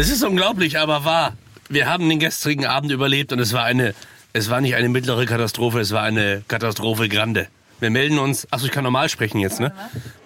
Es 0.00 0.08
ist 0.08 0.22
unglaublich, 0.24 0.78
aber 0.78 1.04
wahr. 1.04 1.34
Wir 1.68 1.86
haben 1.86 2.08
den 2.08 2.18
gestrigen 2.18 2.64
Abend 2.64 2.90
überlebt 2.90 3.34
und 3.34 3.38
es 3.38 3.52
war 3.52 3.64
eine, 3.64 3.94
es 4.32 4.48
war 4.48 4.62
nicht 4.62 4.74
eine 4.74 4.88
mittlere 4.88 5.26
Katastrophe, 5.26 5.78
es 5.78 5.92
war 5.92 6.02
eine 6.02 6.42
Katastrophe 6.48 7.10
grande. 7.10 7.48
Wir 7.80 7.90
melden 7.90 8.18
uns, 8.18 8.50
achso, 8.50 8.64
ich 8.64 8.72
kann 8.72 8.84
normal 8.84 9.10
sprechen 9.10 9.40
jetzt, 9.40 9.60
ne? 9.60 9.74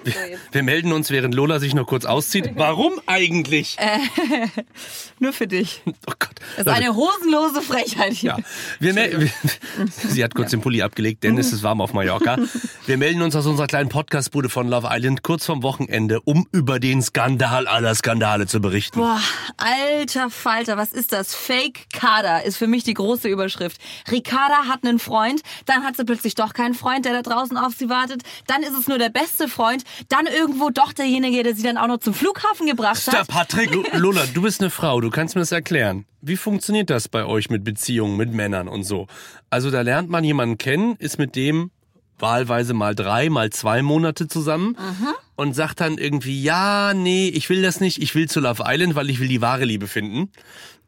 Wir, 0.05 0.39
wir 0.53 0.63
melden 0.63 0.93
uns, 0.93 1.11
während 1.11 1.35
Lola 1.35 1.59
sich 1.59 1.75
noch 1.75 1.87
kurz 1.87 2.05
auszieht. 2.05 2.53
Warum 2.57 2.93
eigentlich? 3.07 3.77
Nur 5.19 5.33
für 5.33 5.47
dich. 5.47 5.83
Oh 5.87 6.13
Gott. 6.19 6.35
Das 6.57 6.67
ist 6.67 6.73
eine 6.73 6.95
hosenlose 6.95 7.63
Frechheit 7.63 8.13
hier. 8.13 8.37
Ja, 8.39 8.45
wir 8.81 8.95
wir, 8.95 9.31
sie 10.09 10.23
hat 10.23 10.35
kurz 10.35 10.51
den 10.51 10.61
Pulli 10.61 10.83
abgelegt, 10.83 11.25
denn 11.25 11.39
es 11.39 11.53
ist 11.53 11.63
warm 11.63 11.81
auf 11.81 11.93
Mallorca. 11.93 12.39
Wir 12.87 12.99
melden 12.99 13.23
uns 13.23 13.35
aus 13.35 13.47
unserer 13.47 13.67
kleinen 13.67 13.89
Podcastbude 13.89 14.49
von 14.49 14.69
Love 14.69 14.89
Island 14.91 15.23
kurz 15.23 15.47
vorm 15.47 15.63
Wochenende, 15.63 16.21
um 16.21 16.47
über 16.53 16.79
den 16.79 17.03
Skandal 17.03 17.67
aller 17.67 17.95
Skandale 17.95 18.47
zu 18.47 18.61
berichten. 18.61 19.01
Boah, 19.01 19.21
alter 19.57 20.31
Falter, 20.31 20.77
was 20.77 20.93
ist 20.93 21.13
das? 21.13 21.35
Fake 21.35 21.87
Kader 21.93 22.45
ist 22.45 22.57
für 22.57 22.67
mich 22.67 22.85
die 22.85 22.95
große 22.95 23.29
Überschrift. 23.29 23.81
Ricarda 24.11 24.69
hat 24.69 24.85
einen 24.85 24.99
Freund, 24.99 25.43
dann 25.67 25.83
hat 25.83 25.97
sie 25.97 26.05
plötzlich 26.05 26.35
doch 26.35 26.53
keinen 26.53 26.75
Freund, 26.75 27.05
der 27.05 27.13
da 27.13 27.23
draußen 27.23 27.57
auf 27.57 27.75
sie 27.75 27.89
wartet. 27.89 28.23
Dann 28.47 28.63
ist 28.63 28.77
es 28.79 28.89
nur 28.89 28.99
der 28.99 29.09
beste 29.11 29.49
Freund, 29.49 29.85
dann 30.09 30.27
irgendwo 30.27 30.71
doch 30.71 30.93
derjenige, 30.93 31.43
der 31.43 31.55
sie 31.55 31.63
dann 31.63 31.77
auch 31.79 31.87
noch 31.87 31.99
zum 31.99 32.15
Flughafen 32.15 32.67
gebracht 32.67 33.01
Stop, 33.03 33.15
hat. 33.15 33.29
Patrick. 33.29 33.73
Lo- 33.75 33.85
Lola, 33.95 34.23
du 34.35 34.43
bist 34.43 34.61
eine 34.61 34.71
Frau, 34.71 35.01
du 35.01 35.11
kannst 35.11 35.35
mir 35.35 35.41
das 35.43 35.53
erklären. 35.53 36.05
Wie 36.21 36.37
funktioniert 36.37 36.91
das 36.91 37.09
bei 37.09 37.25
euch 37.25 37.51
mit 37.51 37.65
Beziehungen, 37.65 38.17
mit 38.17 38.33
Männern 38.33 38.69
und 38.69 38.85
so? 38.85 39.07
Also 39.51 39.71
da 39.71 39.83
lernt 39.83 40.09
man 40.11 40.25
jemanden 40.25 40.59
kennen, 40.59 40.97
ist 40.99 41.19
mit 41.19 41.37
dem 41.37 41.71
wahlweise 42.19 42.75
mal 42.75 42.95
drei, 42.95 43.29
mal 43.29 43.51
zwei 43.51 43.83
Monate 43.83 44.29
zusammen 44.29 44.77
und 45.37 45.55
sagt 45.55 45.81
dann 45.81 45.99
irgendwie, 45.99 46.43
ja, 46.43 46.95
nee, 46.95 47.29
ich 47.29 47.51
will 47.51 47.61
das 47.63 47.81
nicht, 47.81 48.01
ich 48.01 48.15
will 48.15 48.29
zu 48.29 48.41
Love 48.41 48.63
Island, 48.67 48.95
weil 48.95 49.11
ich 49.11 49.19
will 49.21 49.29
die 49.29 49.41
wahre 49.43 49.65
Liebe 49.65 49.89
finden. 49.89 50.31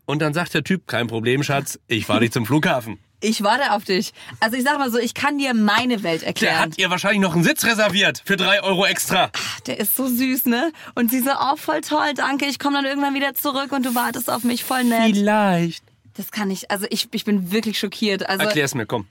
Und 0.05 0.23
dann 0.23 0.35
sagt 0.35 0.55
der 0.55 0.63
Typ, 0.63 0.87
kein 0.87 1.09
Problem, 1.09 1.43
Schatz, 1.43 1.81
ich 1.89 2.07
fahre 2.07 2.21
dich 2.21 2.31
zum 2.31 2.47
Flughafen. 2.47 2.99
Ich 3.21 3.43
warte 3.43 3.73
auf 3.73 3.85
dich. 3.85 4.13
Also 4.41 4.57
ich 4.57 4.65
sag 4.65 4.79
mal 4.79 4.91
so, 4.91 4.99
ich 4.99 5.15
kann 5.15 5.39
dir 5.39 5.55
meine 5.55 6.03
Welt 6.03 6.21
Der 6.21 6.29
erklären. 6.29 6.59
hat 6.59 6.79
ihr 6.79 6.91
wahrscheinlich 6.91 7.21
noch 7.21 7.35
einen 7.35 7.45
Sitz 7.45 7.65
reserviert 7.65 8.23
für 8.25 8.37
drei 8.37 8.63
Euro 8.63 8.85
extra. 8.85 9.31
Der 9.67 9.81
ist 9.81 9.97
so 9.97 10.07
süß, 10.07 10.47
ne? 10.47 10.71
Und 10.95 11.11
sie 11.11 11.21
so, 11.21 11.31
oh, 11.31 11.57
voll 11.57 11.81
toll, 11.81 12.13
danke, 12.15 12.45
ich 12.47 12.59
komme 12.59 12.77
dann 12.77 12.85
irgendwann 12.85 13.15
wieder 13.15 13.35
zurück 13.35 13.73
und 13.73 13.87
du 13.87 13.95
wartest 13.95 14.31
auf 14.31 14.45
mich, 14.45 14.65
voll 14.65 14.85
nett. 14.85 15.15
Vielleicht. 15.17 15.83
Das 16.17 16.31
kann 16.31 16.51
ich, 16.51 16.71
also 16.71 16.87
ich, 16.91 17.09
ich 17.13 17.25
bin 17.25 17.51
wirklich 17.53 17.79
schockiert. 17.79 18.29
Also 18.29 18.45
Erklär's 18.45 18.75
mir, 18.75 18.87
komm. 18.87 19.07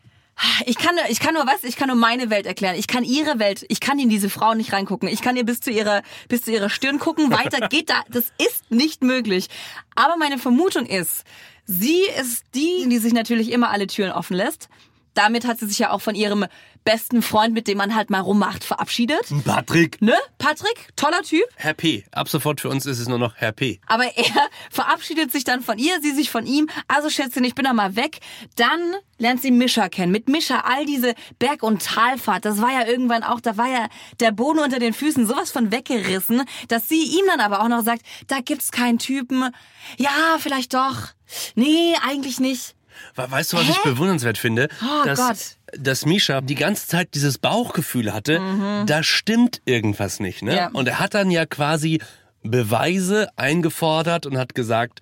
ich 0.66 0.78
kann, 0.78 0.95
ich 1.09 1.19
kann 1.19 1.34
nur 1.34 1.45
was, 1.47 1.64
ich 1.64 1.75
kann 1.75 1.88
nur 1.88 1.95
meine 1.97 2.30
Welt 2.30 2.45
erklären. 2.45 2.75
Ich 2.75 2.88
kann 2.88 3.03
ihre 3.03 3.40
Welt, 3.40 3.66
ich 3.69 3.80
kann 3.80 3.97
in 4.00 4.09
diese 4.09 4.30
Frau 4.30 4.53
nicht 4.53 4.73
reingucken. 4.73 5.08
Ich 5.08 5.22
kann 5.22 5.36
ihr 5.36 5.45
bis 5.45 5.62
zu 5.62 5.72
ihrer, 5.72 6.03
bis 6.28 6.44
zu 6.44 6.52
ihrer 6.52 6.69
Stirn 6.69 7.00
gucken. 7.00 7.31
Weiter 7.31 7.67
geht 7.69 7.90
da, 7.90 8.03
das 8.09 8.25
ist 8.38 8.69
nicht 8.69 9.02
möglich. 9.03 9.47
Aber 9.95 10.17
meine 10.17 10.38
Vermutung 10.38 10.86
ist, 10.86 11.23
sie 11.66 12.02
ist 12.20 12.44
die, 12.54 12.88
die 12.90 12.98
sich 12.98 13.14
natürlich 13.14 13.52
immer 13.52 13.70
alle 13.70 13.88
Türen 13.88 14.12
offen 14.12 14.36
lässt. 14.36 14.70
Damit 15.14 15.46
hat 15.46 15.60
sie 15.60 15.68
sich 15.68 15.80
ja 15.80 15.92
auch 15.92 16.02
von 16.02 16.16
ihrem 16.16 16.46
besten 16.86 17.22
Freund, 17.22 17.53
mit 17.53 17.67
dem 17.67 17.78
man 17.78 17.95
halt 17.95 18.09
mal 18.09 18.22
rummacht, 18.22 18.64
verabschiedet. 18.64 19.25
Patrick. 19.44 20.02
Ne? 20.02 20.14
Patrick, 20.38 20.95
toller 20.95 21.23
Typ. 21.23 21.44
Herr 21.55 21.73
P. 21.73 22.05
Ab 22.11 22.30
sofort 22.30 22.61
für 22.61 22.69
uns 22.69 22.86
ist 22.86 23.00
es 23.00 23.09
nur 23.09 23.19
noch 23.19 23.36
Herr 23.36 23.52
P. 23.52 23.81
Aber 23.88 24.05
er 24.05 24.47
verabschiedet 24.72 25.31
sich 25.31 25.44
dann 25.44 25.61
von 25.61 25.78
ihr, 25.78 26.00
sie 26.02 26.11
sich 26.11 26.30
von 26.30 26.45
ihm. 26.45 26.69
Also 26.88 27.09
Schätzchen, 27.09 27.44
ich 27.44 27.56
bin 27.56 27.66
da 27.66 27.73
mal 27.73 27.95
weg. 27.95 28.19
Dann 28.56 28.95
lernt 29.17 29.41
sie 29.41 29.52
Mischa 29.52 29.89
kennen. 29.89 30.11
Mit 30.11 30.30
Mischa 30.30 30.61
all 30.61 30.86
diese 30.86 31.16
Berg- 31.39 31.63
und 31.63 31.83
Talfahrt, 31.83 32.45
das 32.45 32.61
war 32.61 32.72
ja 32.72 32.86
irgendwann 32.86 33.23
auch, 33.23 33.41
da 33.41 33.58
war 33.58 33.67
ja 33.67 33.88
der 34.19 34.31
Boden 34.31 34.59
unter 34.59 34.80
den 34.80 34.94
Füßen 34.94 35.25
sowas 35.25 35.52
von 35.52 35.72
weggerissen, 35.72 36.44
dass 36.68 36.88
sie 36.88 37.03
ihm 37.03 37.25
dann 37.28 37.40
aber 37.40 37.62
auch 37.62 37.68
noch 37.68 37.84
sagt, 37.84 38.03
da 38.28 38.40
gibt's 38.40 38.72
keinen 38.72 39.00
Typen. 39.00 39.50
Ja, 39.97 40.38
vielleicht 40.40 40.74
doch. 40.74 41.07
Nee, 41.56 41.95
eigentlich 42.06 42.40
nicht. 42.40 42.75
We- 43.16 43.29
Weißt 43.31 43.53
du, 43.53 43.57
was 43.57 43.69
ich 43.69 43.78
bewundernswert 43.83 44.38
finde? 44.38 44.67
Oh 44.81 45.06
dass, 45.06 45.19
Gott. 45.19 45.38
dass 45.79 46.06
Misha 46.06 46.41
die 46.41 46.56
ganze 46.56 46.88
Zeit 46.88 47.09
dieses 47.13 47.38
Bauchgefühl 47.38 48.13
hatte, 48.13 48.39
da 48.85 49.03
stimmt 49.03 49.61
irgendwas 49.66 50.19
nicht. 50.19 50.41
Ne? 50.41 50.51
Mhm. 50.51 50.57
Ja. 50.57 50.69
Und 50.73 50.88
er 50.88 51.00
hat 51.00 51.13
dann 51.13 51.31
ja 51.31 51.45
quasi 51.45 52.01
Beweise 52.44 53.29
eingefordert 53.38 54.25
und 54.25 54.38
hat 54.38 54.56
gesagt, 54.56 55.00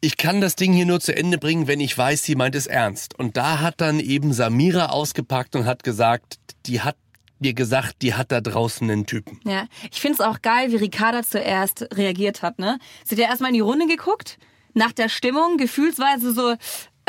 ich 0.00 0.16
kann 0.18 0.40
das 0.42 0.54
Ding 0.54 0.72
hier 0.74 0.84
nur 0.86 1.00
zu 1.00 1.16
Ende 1.16 1.38
bringen, 1.38 1.66
wenn 1.66 1.80
ich 1.80 1.96
weiß, 1.96 2.22
sie 2.22 2.34
meint 2.34 2.54
es 2.54 2.66
ernst. 2.66 3.18
Und 3.18 3.36
da 3.38 3.60
hat 3.60 3.80
dann 3.80 4.00
eben 4.00 4.32
Samira 4.34 4.86
ausgepackt 4.86 5.56
und 5.56 5.64
hat 5.64 5.82
gesagt, 5.82 6.36
die 6.66 6.82
hat 6.82 6.96
mir 7.38 7.54
gesagt, 7.54 7.96
die 8.02 8.14
hat 8.14 8.30
da 8.30 8.40
draußen 8.42 8.88
einen 8.90 9.06
Typen. 9.06 9.40
Ja, 9.44 9.66
ich 9.90 10.00
find's 10.00 10.20
auch 10.20 10.42
geil, 10.42 10.70
wie 10.72 10.76
Ricarda 10.76 11.22
zuerst 11.22 11.86
reagiert 11.94 12.42
hat, 12.42 12.58
ne? 12.58 12.78
Sie 13.04 13.14
hat 13.14 13.18
ja 13.22 13.28
erstmal 13.28 13.48
in 13.50 13.54
die 13.54 13.60
Runde 13.60 13.86
geguckt, 13.86 14.38
nach 14.74 14.92
der 14.92 15.08
Stimmung, 15.08 15.56
gefühlsweise 15.56 16.32
so, 16.32 16.54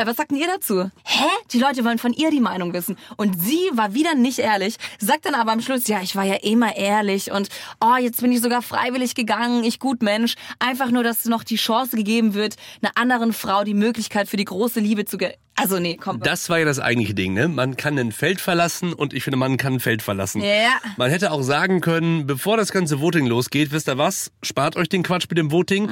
was 0.04 0.16
sagt 0.16 0.30
denn 0.30 0.38
ihr 0.38 0.46
dazu? 0.46 0.90
Hä? 1.04 1.24
Die 1.52 1.58
Leute 1.58 1.84
wollen 1.84 1.98
von 1.98 2.12
ihr 2.12 2.30
die 2.30 2.40
Meinung 2.40 2.72
wissen. 2.72 2.96
Und 3.16 3.40
sie 3.40 3.70
war 3.72 3.94
wieder 3.94 4.14
nicht 4.14 4.38
ehrlich, 4.38 4.76
sagt 4.98 5.26
dann 5.26 5.34
aber 5.34 5.52
am 5.52 5.60
Schluss, 5.60 5.88
ja, 5.88 6.00
ich 6.02 6.16
war 6.16 6.24
ja 6.24 6.34
immer 6.34 6.76
ehrlich 6.76 7.30
und 7.30 7.48
oh, 7.80 7.96
jetzt 8.00 8.20
bin 8.20 8.32
ich 8.32 8.40
sogar 8.40 8.62
freiwillig 8.62 9.14
gegangen, 9.14 9.64
ich 9.64 9.78
gut 9.78 10.02
Mensch. 10.02 10.34
Einfach 10.58 10.90
nur, 10.90 11.02
dass 11.02 11.24
noch 11.24 11.44
die 11.44 11.56
Chance 11.56 11.96
gegeben 11.96 12.34
wird, 12.34 12.56
einer 12.82 12.96
anderen 12.96 13.32
Frau 13.32 13.64
die 13.64 13.74
Möglichkeit 13.74 14.28
für 14.28 14.36
die 14.36 14.44
große 14.44 14.80
Liebe 14.80 15.04
zu 15.04 15.18
ge... 15.18 15.34
Also 15.58 15.78
nee, 15.78 15.96
komm. 15.96 16.20
Das 16.20 16.50
war 16.50 16.58
ja 16.58 16.66
das 16.66 16.78
eigentliche 16.78 17.14
Ding, 17.14 17.32
ne? 17.32 17.48
Man 17.48 17.78
kann 17.78 17.98
ein 17.98 18.12
Feld 18.12 18.42
verlassen 18.42 18.92
und 18.92 19.14
ich 19.14 19.24
finde, 19.24 19.38
man 19.38 19.56
kann 19.56 19.74
ein 19.74 19.80
Feld 19.80 20.02
verlassen. 20.02 20.42
Ja. 20.42 20.78
Man 20.98 21.10
hätte 21.10 21.32
auch 21.32 21.40
sagen 21.40 21.80
können, 21.80 22.26
bevor 22.26 22.58
das 22.58 22.72
ganze 22.72 23.00
Voting 23.00 23.24
losgeht, 23.26 23.72
wisst 23.72 23.88
ihr 23.88 23.96
was? 23.96 24.30
Spart 24.42 24.76
euch 24.76 24.90
den 24.90 25.02
Quatsch 25.02 25.24
mit 25.30 25.38
dem 25.38 25.50
Voting. 25.50 25.88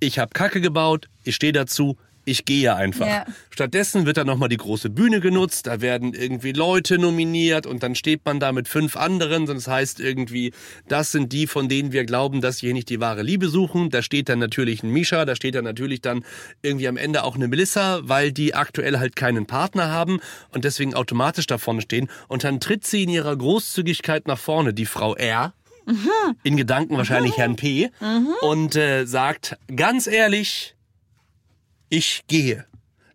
Ich 0.00 0.18
habe 0.18 0.32
Kacke 0.34 0.60
gebaut, 0.60 1.08
ich 1.24 1.34
stehe 1.34 1.54
dazu. 1.54 1.96
Ich 2.28 2.44
gehe 2.44 2.60
ja 2.60 2.74
einfach. 2.74 3.06
Ja. 3.06 3.24
Stattdessen 3.50 4.04
wird 4.04 4.16
dann 4.16 4.26
nochmal 4.26 4.48
die 4.48 4.56
große 4.56 4.90
Bühne 4.90 5.20
genutzt, 5.20 5.68
da 5.68 5.80
werden 5.80 6.12
irgendwie 6.12 6.50
Leute 6.50 6.98
nominiert 6.98 7.66
und 7.66 7.84
dann 7.84 7.94
steht 7.94 8.24
man 8.24 8.40
da 8.40 8.50
mit 8.50 8.66
fünf 8.66 8.96
anderen. 8.96 9.46
Das 9.46 9.68
heißt 9.68 10.00
irgendwie, 10.00 10.52
das 10.88 11.12
sind 11.12 11.32
die, 11.32 11.46
von 11.46 11.68
denen 11.68 11.92
wir 11.92 12.04
glauben, 12.04 12.40
dass 12.40 12.58
sie 12.58 12.66
hier 12.66 12.74
nicht 12.74 12.90
die 12.90 12.98
wahre 12.98 13.22
Liebe 13.22 13.48
suchen. 13.48 13.90
Da 13.90 14.02
steht 14.02 14.28
dann 14.28 14.40
natürlich 14.40 14.82
ein 14.82 14.90
Misha, 14.90 15.24
da 15.24 15.36
steht 15.36 15.54
dann 15.54 15.62
natürlich 15.62 16.00
dann 16.00 16.24
irgendwie 16.62 16.88
am 16.88 16.96
Ende 16.96 17.22
auch 17.22 17.36
eine 17.36 17.46
Melissa, 17.46 18.00
weil 18.02 18.32
die 18.32 18.56
aktuell 18.56 18.98
halt 18.98 19.14
keinen 19.14 19.46
Partner 19.46 19.92
haben 19.92 20.18
und 20.50 20.64
deswegen 20.64 20.94
automatisch 20.94 21.46
da 21.46 21.58
vorne 21.58 21.80
stehen. 21.80 22.08
Und 22.26 22.42
dann 22.42 22.58
tritt 22.58 22.84
sie 22.84 23.04
in 23.04 23.08
ihrer 23.08 23.36
Großzügigkeit 23.36 24.26
nach 24.26 24.38
vorne, 24.38 24.74
die 24.74 24.86
Frau 24.86 25.14
R. 25.14 25.54
In 26.42 26.56
Gedanken 26.56 26.96
wahrscheinlich 26.96 27.36
Herrn 27.36 27.54
P. 27.54 27.90
Und 28.40 28.74
äh, 28.74 29.04
sagt, 29.06 29.56
ganz 29.74 30.08
ehrlich, 30.08 30.75
ich 31.88 32.24
gehe. 32.28 32.64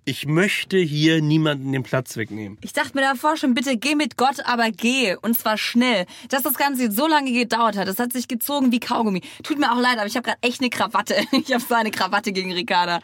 Ich 0.04 0.26
möchte 0.26 0.78
hier 0.78 1.22
niemanden 1.22 1.72
den 1.72 1.84
Platz 1.84 2.18
wegnehmen. 2.18 2.58
Ich 2.62 2.74
dachte 2.74 2.92
mir 2.96 3.02
davor 3.02 3.38
schon, 3.38 3.54
bitte 3.54 3.78
geh 3.78 3.94
mit 3.94 4.18
Gott, 4.18 4.38
aber 4.46 4.72
geh. 4.72 5.16
Und 5.22 5.38
zwar 5.38 5.58
schnell. 5.60 6.08
Dass 6.30 6.42
das 6.42 6.56
Ganze 6.56 6.84
jetzt 6.84 6.96
so 6.96 7.08
lange 7.08 7.32
gedauert 7.32 7.78
hat, 7.78 7.88
das 7.88 8.00
hat 8.00 8.12
sich 8.12 8.28
gezogen 8.28 8.72
wie 8.72 8.80
Kaugummi. 8.80 9.22
Tut 9.44 9.60
mir 9.60 9.72
auch 9.72 9.80
leid, 9.80 9.98
aber 10.00 10.08
ich 10.08 10.16
habe 10.16 10.24
gerade 10.26 10.40
echt 10.42 10.60
eine 10.60 10.70
Krawatte. 10.72 11.16
Ich 11.32 11.54
habe 11.54 11.64
so 11.68 11.76
eine 11.76 11.92
Krawatte 11.92 12.32
gegen 12.32 12.52
Ricarda. 12.52 13.00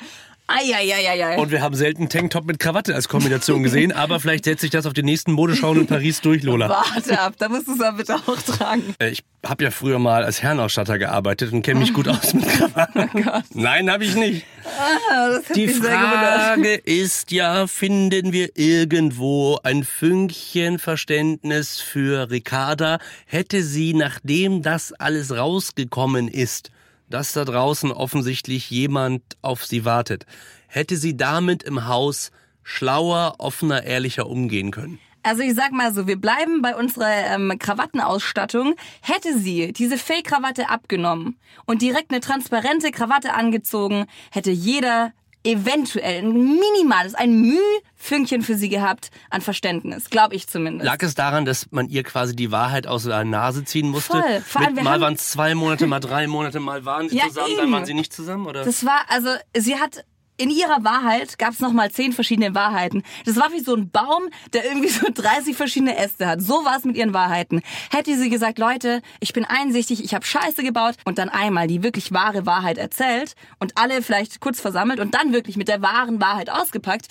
Eieieiei. 0.50 1.38
Und 1.38 1.52
wir 1.52 1.62
haben 1.62 1.76
selten 1.76 2.08
Tanktop 2.08 2.46
mit 2.46 2.58
Krawatte 2.58 2.96
als 2.96 3.10
Kombination 3.10 3.64
gesehen, 3.64 3.92
aber 3.92 4.20
vielleicht 4.22 4.46
setzt 4.46 4.62
sich 4.62 4.70
das 4.72 4.86
auf 4.86 4.94
den 4.94 5.04
nächsten 5.04 5.34
Modeschauen 5.34 5.82
in 5.82 5.88
Paris 5.88 6.22
durch, 6.22 6.42
Lola. 6.42 6.70
Warte 6.70 7.20
ab, 7.20 7.34
da 7.38 7.50
musst 7.50 7.68
du 7.68 7.74
es 7.74 7.82
aber 7.82 7.98
bitte 7.98 8.16
auch 8.16 8.42
tragen. 8.42 8.96
Äh, 9.00 9.10
Ich 9.10 9.24
habe 9.46 9.66
ja 9.66 9.72
früher 9.72 10.00
mal 10.00 10.24
als 10.24 10.42
Herrenausstatter 10.42 10.98
gearbeitet 11.00 11.52
und 11.52 11.64
kenne 11.64 11.82
mich 11.82 11.94
gut 11.94 12.08
aus 12.08 12.34
mit 12.34 12.48
Krawatten. 12.48 13.10
Nein, 13.54 13.92
habe 13.92 14.06
ich 14.06 14.16
nicht. 14.16 14.46
Hat 14.78 15.56
Die. 15.56 15.68
Frage 15.70 16.76
ist 16.76 17.32
ja, 17.32 17.68
finden 17.68 18.32
wir 18.32 18.58
irgendwo 18.58 19.60
ein 19.64 19.84
Fünkchen 19.84 20.80
Verständnis 20.80 21.80
für 21.80 22.30
Ricarda? 22.30 23.00
Hätte 23.26 23.64
sie, 23.64 23.94
nachdem 23.94 24.62
das 24.62 24.94
alles 24.94 25.36
rausgekommen 25.36 26.28
ist, 26.28 26.72
dass 27.10 27.34
da 27.34 27.46
draußen 27.46 27.92
offensichtlich 27.92 28.70
jemand 28.70 29.24
auf 29.42 29.66
sie 29.66 29.84
wartet, 29.86 30.26
hätte 30.68 30.98
sie 30.98 31.18
damit 31.18 31.64
im 31.64 31.88
Haus 31.88 32.32
schlauer, 32.64 33.36
offener, 33.40 33.84
ehrlicher 33.84 34.28
umgehen 34.28 34.72
können? 34.72 35.00
Also 35.28 35.42
ich 35.42 35.56
sag 35.56 35.74
mal 35.74 35.94
so, 35.94 36.08
wir 36.08 36.16
bleiben 36.16 36.62
bei 36.62 36.74
unserer 36.74 37.12
ähm, 37.36 37.54
Krawattenausstattung. 37.60 38.76
Hätte 39.02 39.38
sie 39.38 39.74
diese 39.74 39.98
Fake-Krawatte 39.98 40.70
abgenommen 40.70 41.38
und 41.66 41.82
direkt 41.82 42.12
eine 42.12 42.22
transparente 42.22 42.92
Krawatte 42.92 43.34
angezogen, 43.34 44.06
hätte 44.32 44.52
jeder 44.52 45.12
eventuell 45.44 46.24
ein 46.24 46.32
minimales, 46.60 47.14
ein 47.14 47.42
Mühfünkchen 47.42 48.42
für 48.42 48.56
sie 48.56 48.70
gehabt 48.70 49.12
an 49.30 49.42
Verständnis. 49.42 50.10
Glaube 50.10 50.36
ich 50.36 50.48
zumindest. 50.48 50.86
Lag 50.86 51.02
es 51.02 51.14
daran, 51.14 51.44
dass 51.44 51.68
man 51.72 51.90
ihr 51.90 52.04
quasi 52.04 52.34
die 52.34 52.52
Wahrheit 52.52 52.88
aus 52.88 53.04
der 53.04 53.26
Nase 53.26 53.66
ziehen 53.66 53.90
musste? 53.90 54.22
Voll. 54.22 54.42
Vor 54.46 54.62
allem, 54.62 54.76
Mit, 54.76 54.84
mal 54.86 55.02
waren 55.02 55.14
es 55.16 55.30
zwei 55.30 55.56
Monate, 55.56 55.88
mal 55.88 56.00
drei 56.00 56.28
Monate, 56.28 56.60
mal 56.62 56.86
waren 56.86 57.10
sie 57.10 57.18
Ja, 57.18 57.28
zusammen, 57.28 57.48
dann 57.56 57.66
eben. 57.66 57.74
waren 57.74 57.86
sie 57.86 57.94
nicht 57.94 58.14
zusammen, 58.14 58.46
oder? 58.46 58.64
Das 58.64 58.86
war, 58.86 59.02
also, 59.10 59.30
sie 59.56 59.76
hat 59.76 60.06
in 60.38 60.50
ihrer 60.52 60.84
Wahrheit 60.84 61.38
gab 61.40 61.54
es 61.54 61.60
nochmal 61.60 61.92
zehn 61.92 62.14
verschiedene 62.14 62.54
Wahrheiten. 62.56 63.04
Das 63.26 63.36
war 63.36 63.52
wie 63.52 63.60
so 63.60 63.76
ein 63.76 63.90
Baum, 63.90 64.30
der 64.54 64.66
irgendwie 64.66 64.90
so 64.90 65.08
30 65.14 65.56
verschiedene 65.56 65.98
Äste 65.98 66.28
hat. 66.28 66.42
So 66.42 66.64
war 66.64 66.78
es 66.78 66.86
mit 66.86 66.96
ihren 66.96 67.14
Wahrheiten. 67.14 67.62
Hätte 67.92 68.16
sie 68.18 68.30
gesagt, 68.30 68.60
Leute, 68.60 69.02
ich 69.20 69.34
bin 69.34 69.46
einsichtig, 69.46 70.04
ich 70.04 70.14
habe 70.14 70.26
Scheiße 70.26 70.64
gebaut 70.64 70.96
und 71.06 71.18
dann 71.18 71.30
einmal 71.30 71.68
die 71.68 71.84
wirklich 71.84 72.14
wahre 72.14 72.46
Wahrheit 72.46 72.78
erzählt 72.78 73.34
und 73.60 73.78
alle 73.78 74.02
vielleicht 74.02 74.40
kurz 74.40 74.62
versammelt 74.62 75.00
und 75.00 75.14
dann 75.14 75.34
wirklich 75.34 75.58
mit 75.58 75.68
der 75.68 75.82
wahren 75.82 76.22
Wahrheit 76.22 76.50
ausgepackt. 76.50 77.08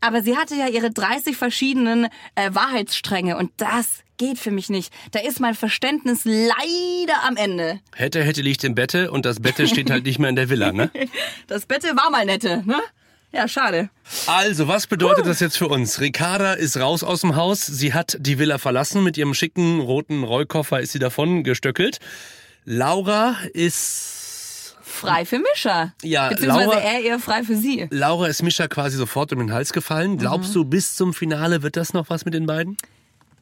Aber 0.00 0.22
sie 0.22 0.36
hatte 0.36 0.54
ja 0.54 0.66
ihre 0.66 0.90
30 0.90 1.36
verschiedenen 1.36 2.06
äh, 2.34 2.50
Wahrheitsstränge 2.52 3.36
und 3.36 3.52
das 3.58 4.02
geht 4.20 4.38
für 4.38 4.50
mich 4.50 4.68
nicht. 4.68 4.92
Da 5.12 5.20
ist 5.20 5.40
mein 5.40 5.54
Verständnis 5.54 6.20
leider 6.24 7.24
am 7.26 7.36
Ende. 7.36 7.80
Hätte, 7.96 8.22
hätte 8.22 8.42
liegt 8.42 8.62
im 8.64 8.74
Bette 8.74 9.10
und 9.10 9.24
das 9.24 9.40
Bette 9.40 9.66
steht 9.66 9.90
halt 9.90 10.04
nicht 10.04 10.18
mehr 10.18 10.28
in 10.28 10.36
der 10.36 10.50
Villa, 10.50 10.72
ne? 10.72 10.90
Das 11.48 11.64
Bette 11.66 11.88
war 11.96 12.10
mal 12.10 12.24
nette, 12.26 12.62
ne? 12.66 12.76
Ja, 13.32 13.48
schade. 13.48 13.88
Also, 14.26 14.68
was 14.68 14.86
bedeutet 14.86 15.24
das 15.26 15.40
jetzt 15.40 15.56
für 15.56 15.68
uns? 15.68 16.00
Ricarda 16.00 16.52
ist 16.52 16.76
raus 16.76 17.02
aus 17.02 17.22
dem 17.22 17.34
Haus. 17.36 17.64
Sie 17.64 17.94
hat 17.94 18.16
die 18.20 18.38
Villa 18.38 18.58
verlassen. 18.58 19.02
Mit 19.04 19.16
ihrem 19.16 19.34
schicken 19.34 19.80
roten 19.80 20.22
Rollkoffer 20.24 20.80
ist 20.80 20.92
sie 20.92 20.98
davon 20.98 21.42
gestöckelt. 21.44 21.98
Laura 22.64 23.36
ist 23.54 24.76
Frei 24.82 25.24
für 25.24 25.38
Mischa. 25.38 25.94
Ja, 26.02 26.28
Beziehungsweise 26.28 26.64
Laura- 26.70 26.80
er 26.80 27.00
eher 27.02 27.18
frei 27.20 27.42
für 27.44 27.54
sie. 27.56 27.86
Laura 27.90 28.26
ist 28.26 28.42
Mischa 28.42 28.66
quasi 28.68 28.96
sofort 28.96 29.32
um 29.32 29.38
den 29.38 29.52
Hals 29.52 29.72
gefallen. 29.72 30.18
Glaubst 30.18 30.54
du, 30.54 30.64
bis 30.64 30.94
zum 30.96 31.14
Finale 31.14 31.62
wird 31.62 31.76
das 31.76 31.92
noch 31.94 32.10
was 32.10 32.24
mit 32.24 32.34
den 32.34 32.46
beiden? 32.46 32.76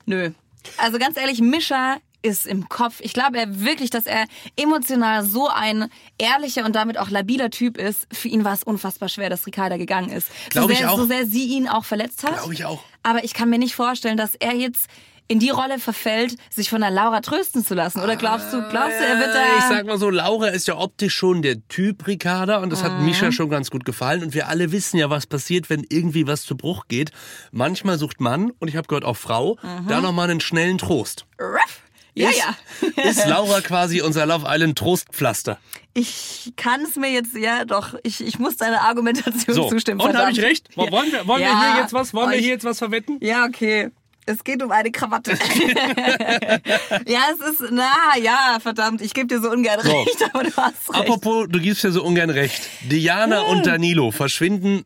Nö. 0.05 0.31
Also 0.77 0.99
ganz 0.99 1.17
ehrlich, 1.17 1.41
Mischa 1.41 1.99
ist 2.23 2.47
im 2.47 2.69
Kopf. 2.69 3.01
Ich 3.01 3.13
glaube 3.13 3.39
er 3.39 3.65
wirklich, 3.65 3.91
dass 3.91 4.07
er 4.07 4.27
emotional 4.57 5.25
so 5.25 5.49
ein 5.49 5.89
ehrlicher 6.19 6.65
und 6.65 6.75
damit 6.75 6.99
auch 6.99 7.11
labiler 7.11 7.51
Typ 7.51 7.79
ist. 7.79 8.07
Für 8.13 8.29
ihn 8.29 8.45
war 8.45 8.55
es 8.55 8.63
unfassbar 8.63 9.09
schwer, 9.09 9.31
dass 9.31 9.47
Ricarda 9.47 9.77
gegangen 9.77 10.11
ist. 10.11 10.29
Glaub 10.51 10.67
so 10.67 10.71
ich 10.71 10.85
auch. 10.85 10.97
So 10.97 11.07
sehr 11.07 11.27
sie 11.27 11.47
ihn 11.47 11.69
auch 11.69 11.85
verletzt 11.85 12.25
hat. 12.25 12.39
Glaube 12.39 12.55
ich 12.55 12.65
auch. 12.65 12.83
Aber 13.03 13.25
ich 13.25 13.35
kann 13.35 13.49
mir 13.49 13.59
nicht 13.59 13.75
vorstellen, 13.75 14.17
dass 14.17 14.35
er 14.35 14.55
jetzt 14.55 14.89
in 15.29 15.39
die 15.39 15.51
Rolle 15.51 15.79
verfällt, 15.79 16.37
sich 16.51 16.71
von 16.71 16.81
der 16.81 16.91
Laura 16.91 17.21
trösten 17.21 17.63
zu 17.65 17.75
lassen. 17.75 18.01
Oder 18.01 18.17
glaubst 18.17 18.53
du, 18.53 18.67
glaubst 18.71 18.99
du, 18.99 19.05
er 19.05 19.19
wird 19.19 19.35
da... 19.35 19.43
Äh, 19.45 19.59
Ich 19.59 19.65
sag 19.65 19.87
mal 19.87 19.99
so, 19.99 20.09
Laura 20.09 20.49
ist 20.49 20.67
ja 20.69 20.77
optisch 20.79 21.15
schon 21.15 21.43
der 21.43 21.57
Typ 21.69 22.07
Ricarda 22.07 22.59
und 22.59 22.71
das 22.71 22.81
Mhm. 22.83 22.85
hat 22.87 23.01
Mischa 23.03 23.31
schon 23.31 23.51
ganz 23.51 23.71
gut 23.71 23.85
gefallen 23.85 24.23
und 24.23 24.33
wir 24.35 24.49
alle 24.49 24.73
wissen 24.73 24.97
ja, 24.99 25.11
was 25.11 25.27
passiert, 25.27 25.69
wenn 25.71 25.85
irgendwie 25.89 26.27
was 26.27 26.43
zu 26.43 26.57
Bruch 26.57 26.87
geht. 26.89 27.13
Manchmal 27.53 27.99
sucht 27.99 28.21
Mann 28.21 28.53
und 28.59 28.69
ich 28.69 28.77
habe 28.77 28.89
gehört 28.89 29.05
auch 29.05 29.17
Frau 29.19 29.57
da 29.87 30.01
noch 30.01 30.13
mal 30.13 30.31
einen 30.31 30.41
schnellen 30.41 30.79
Trost. 30.79 31.27
Ruff. 31.41 31.83
Ja, 32.15 32.31
ist, 32.31 32.39
ja. 32.39 33.03
ist 33.05 33.27
Laura 33.29 33.61
quasi 33.61 34.01
unser 34.01 34.27
Love 34.27 34.47
Island 34.49 34.77
Trostpflaster? 34.77 35.59
Ich 35.95 36.53
kann 36.57 36.81
es 36.83 36.97
mir 36.97 37.11
jetzt, 37.13 37.37
ja 37.37 37.65
doch, 37.65 37.95
ich, 38.03 38.21
ich 38.27 38.39
muss 38.41 38.57
deiner 38.57 38.81
Argumentation 38.81 39.55
So, 39.55 39.69
zustimmen. 39.69 40.01
und 40.01 40.17
habe 40.17 40.33
ich 40.33 40.41
recht? 40.41 40.77
Wollen 40.77 41.13
wir, 41.13 41.27
wollen 41.29 41.43
Ja. 41.43 41.49
wir 41.51 41.73
hier 41.75 41.83
jetzt 41.83 41.93
was, 41.93 42.13
wollen 42.15 42.31
wir 42.31 42.35
Oh, 42.37 42.39
ich- 42.39 42.45
hier 42.45 42.55
jetzt 42.55 42.65
was 42.65 42.79
verwetten? 42.79 43.19
Ja, 43.21 43.45
okay. 43.45 43.91
Es 44.29 44.45
geht 44.45 44.63
um 44.63 44.71
eine 44.71 44.91
Krawatte. 44.91 45.31
ja, 47.07 47.21
es 47.33 47.41
ist, 47.51 47.71
na 47.71 47.91
ja, 48.23 48.59
verdammt, 48.61 49.01
ich 49.01 49.15
gebe 49.15 49.27
dir 49.27 49.41
so 49.41 49.51
ungern 49.51 49.81
So. 49.83 49.91
recht, 49.91 50.23
aber 50.23 50.45
du 50.45 50.55
hast 50.55 50.91
recht. 50.91 51.01
Apropos, 51.01 51.47
du 51.49 51.59
gibst 51.59 51.83
ja 51.83 51.91
so 51.91 52.05
ungern 52.05 52.29
recht. 52.29 52.69
Diana 52.83 53.41
und 53.43 53.67
Danilo 53.67 54.11
verschwinden 54.11 54.85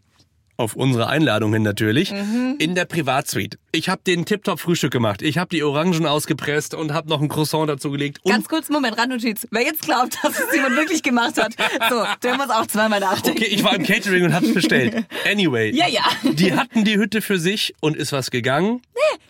auf 0.63 0.75
unsere 0.77 1.09
Einladung 1.09 1.53
hin 1.53 1.63
natürlich, 1.63 2.13
Mhm. 2.13 2.57
in 2.59 2.75
der 2.75 2.85
Privatsuite. 2.87 3.59
Ich 3.73 3.89
habe 3.89 4.03
den 4.07 4.25
Tip-Top-Frühstück 4.25 4.93
gemacht. 4.93 5.23
Ich 5.23 5.39
habe 5.39 5.49
die 5.49 5.63
Orangen 5.63 6.07
ausgepresst 6.07 6.75
und 6.75 6.93
habe 6.93 7.09
noch 7.09 7.21
ein 7.21 7.29
Croissant 7.29 7.69
dazu 7.69 7.91
gelegt. 7.91 8.21
Und 8.23 8.31
Ganz 8.33 8.49
kurz, 8.49 8.69
Moment, 8.69 8.99
Randnotiz. 8.99 9.47
Wer 9.51 9.63
jetzt 9.63 9.83
glaubt, 9.83 10.17
dass 10.23 10.39
es 10.39 10.55
jemand 10.55 10.77
wirklich 10.77 11.03
gemacht 11.03 11.41
hat, 11.43 11.55
so, 11.91 12.05
der 12.23 12.37
muss 12.37 12.51
auch 12.51 12.67
zweimal 12.67 13.01
nachdenken. 13.01 13.43
okay, 13.43 13.51
ich 13.53 13.65
war 13.65 13.75
im 13.75 13.83
Catering 13.83 14.25
und 14.25 14.35
hab's 14.35 14.53
bestellt. 14.53 15.05
Anyway. 15.31 15.71
Ja, 15.75 15.87
ja. 15.89 16.03
Die 16.33 16.53
hatten 16.55 16.85
die 16.85 16.97
Hütte 16.97 17.23
für 17.23 17.39
sich 17.39 17.75
und 17.81 17.97
ist 17.97 18.13
was 18.13 18.31
gegangen. 18.31 18.83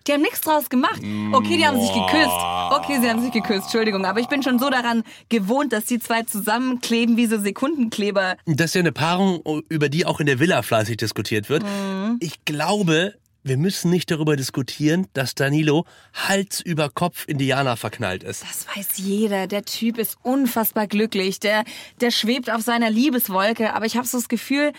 Die 0.07 0.13
haben 0.13 0.23
nichts 0.23 0.41
draus 0.41 0.69
gemacht. 0.69 1.01
Okay, 1.33 1.57
die 1.57 1.67
haben 1.67 1.81
sich 1.81 1.93
geküsst. 1.93 2.37
Okay, 2.73 2.99
sie 3.01 3.09
haben 3.09 3.23
sich 3.23 3.31
geküsst, 3.31 3.65
Entschuldigung. 3.65 4.05
Aber 4.05 4.19
ich 4.21 4.27
bin 4.27 4.43
schon 4.43 4.59
so 4.59 4.69
daran 4.69 5.05
gewohnt, 5.29 5.73
dass 5.73 5.85
die 5.85 6.01
zwei 6.01 6.23
zusammenkleben 6.23 7.17
wie 7.17 7.27
so 7.27 7.39
Sekundenkleber. 7.39 8.37
Das 8.47 8.67
ist 8.67 8.75
ja 8.75 8.81
eine 8.81 8.91
Paarung, 8.93 9.43
über 9.69 9.89
die 9.89 10.05
auch 10.05 10.19
in 10.19 10.27
der 10.27 10.41
Villa 10.41 10.63
fleißig 10.63 10.97
diskutiert 10.97 11.22
wird. 11.49 11.63
Mhm. 11.63 12.17
Ich 12.21 12.45
glaube, 12.45 13.15
wir 13.45 13.57
müssen 13.57 13.91
nicht 13.91 14.11
darüber 14.11 14.37
diskutieren, 14.37 15.09
dass 15.15 15.35
Danilo 15.35 15.85
Hals 16.15 16.61
über 16.61 16.91
Kopf 16.91 17.25
in 17.27 17.39
Diana 17.39 17.77
verknallt 17.77 18.23
ist. 18.23 18.43
Das 18.43 18.67
weiß 18.77 18.99
jeder. 18.99 19.47
Der 19.47 19.65
Typ 19.65 19.99
ist 19.99 20.17
unfassbar 20.23 20.87
glücklich. 20.87 21.41
Der, 21.41 21.65
der 22.01 22.11
schwebt 22.11 22.51
auf 22.51 22.63
seiner 22.63 22.91
Liebeswolke. 22.91 23.75
Aber 23.75 23.87
ich 23.87 23.97
habe 23.97 24.07
so 24.07 24.19
das 24.19 24.29
Gefühl, 24.29 24.73